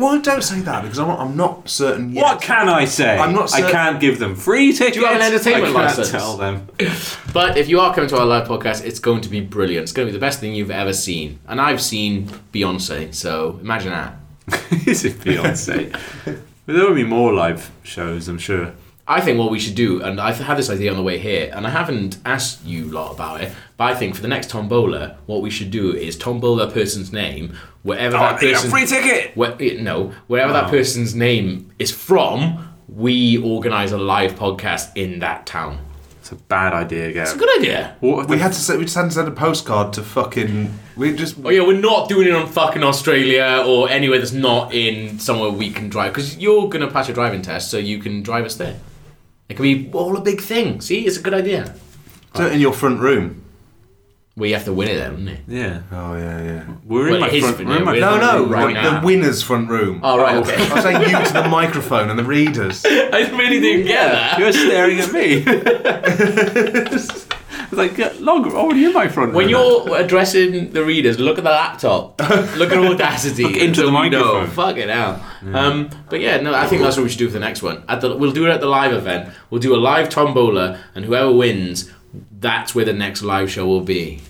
[0.00, 2.22] Well, don't say that because I'm, I'm not certain yet.
[2.22, 3.18] What can I say?
[3.18, 4.94] I'm not I can't give them free tickets.
[4.96, 6.10] Do you have an entertainment I can't license?
[6.10, 6.68] tell them.
[7.32, 9.84] But if you are coming to our live podcast, it's going to be brilliant.
[9.84, 11.38] It's going to be the best thing you've ever seen.
[11.46, 14.14] And I've seen Beyonce, so imagine that.
[14.86, 15.92] Is it Beyonce?
[16.24, 18.72] But there will be more live shows, I'm sure.
[19.06, 21.50] I think what we should do, and I've had this idea on the way here,
[21.52, 25.16] and I haven't asked you lot about it, but I think for the next tombola,
[25.26, 28.70] what we should do is tombola a person's name, wherever Oh, that they got person.
[28.70, 29.36] free ticket.
[29.36, 30.70] Where, no, wherever that oh.
[30.70, 35.78] person's name is from, we organise a live podcast in that town.
[36.20, 37.22] It's a bad idea, Gav.
[37.22, 37.96] It's a good idea.
[38.00, 40.78] What We the- had to say, we just had to send a postcard to fucking.
[40.96, 41.36] We just.
[41.42, 45.50] Oh yeah, we're not doing it on fucking Australia or anywhere that's not in somewhere
[45.50, 48.56] we can drive because you're gonna pass your driving test, so you can drive us
[48.56, 48.76] there.
[49.48, 50.80] It can be all a big thing.
[50.82, 51.74] See, it's a good idea.
[52.34, 53.42] Do it in your front room.
[54.40, 55.58] Well, you have to win it then, wouldn't you?
[55.60, 55.82] yeah.
[55.92, 56.64] Oh yeah, yeah.
[56.86, 58.82] We're in Well, my it is front for we're in my No, no, Right the,
[58.82, 59.00] now.
[59.00, 60.00] the winner's front room.
[60.02, 60.56] Oh right, okay.
[60.56, 62.82] I'm saying you to the microphone and the readers.
[62.88, 64.38] I really didn't get that.
[64.38, 65.44] You're staring at me.
[65.46, 67.26] it's
[67.72, 69.32] like, get log already in my front.
[69.34, 69.50] When room.
[69.86, 72.18] you're addressing the readers, look at the laptop.
[72.56, 73.44] look at Audacity.
[73.44, 74.34] Look into the we know.
[74.34, 74.46] microphone.
[74.48, 75.20] Fuck it out.
[75.52, 77.82] Um, but yeah, no, I think that's what we should do for the next one.
[77.88, 79.32] At the, we'll do it at the live event.
[79.50, 81.90] We'll do a live tombola, and whoever wins,
[82.40, 84.20] that's where the next live show will be.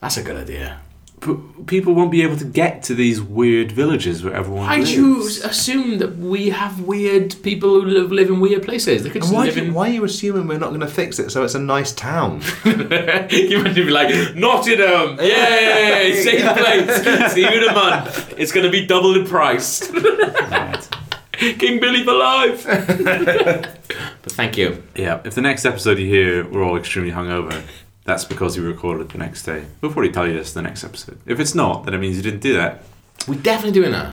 [0.00, 0.80] That's a good idea.
[1.18, 4.90] But people won't be able to get to these weird villages where everyone Why lives.
[4.92, 9.02] do you assume that we have weird people who live, live in weird places?
[9.02, 9.74] They could And just why, live do you- in.
[9.74, 12.42] why are you assuming we're not going to fix it so it's a nice town?
[12.66, 17.32] you might be like, Nottingham, yay, same place.
[17.32, 18.34] See you in a month.
[18.36, 19.90] It's going to be double the price.
[21.38, 22.64] King Billy for life.
[22.66, 24.82] but thank you.
[24.94, 27.62] Yeah, if the next episode you hear we're all extremely hungover,
[28.06, 29.66] that's because we recorded the next day.
[29.80, 31.18] We'll probably tell you this the next episode.
[31.26, 32.82] If it's not, then it means you didn't do that.
[33.26, 34.04] We're definitely doing that.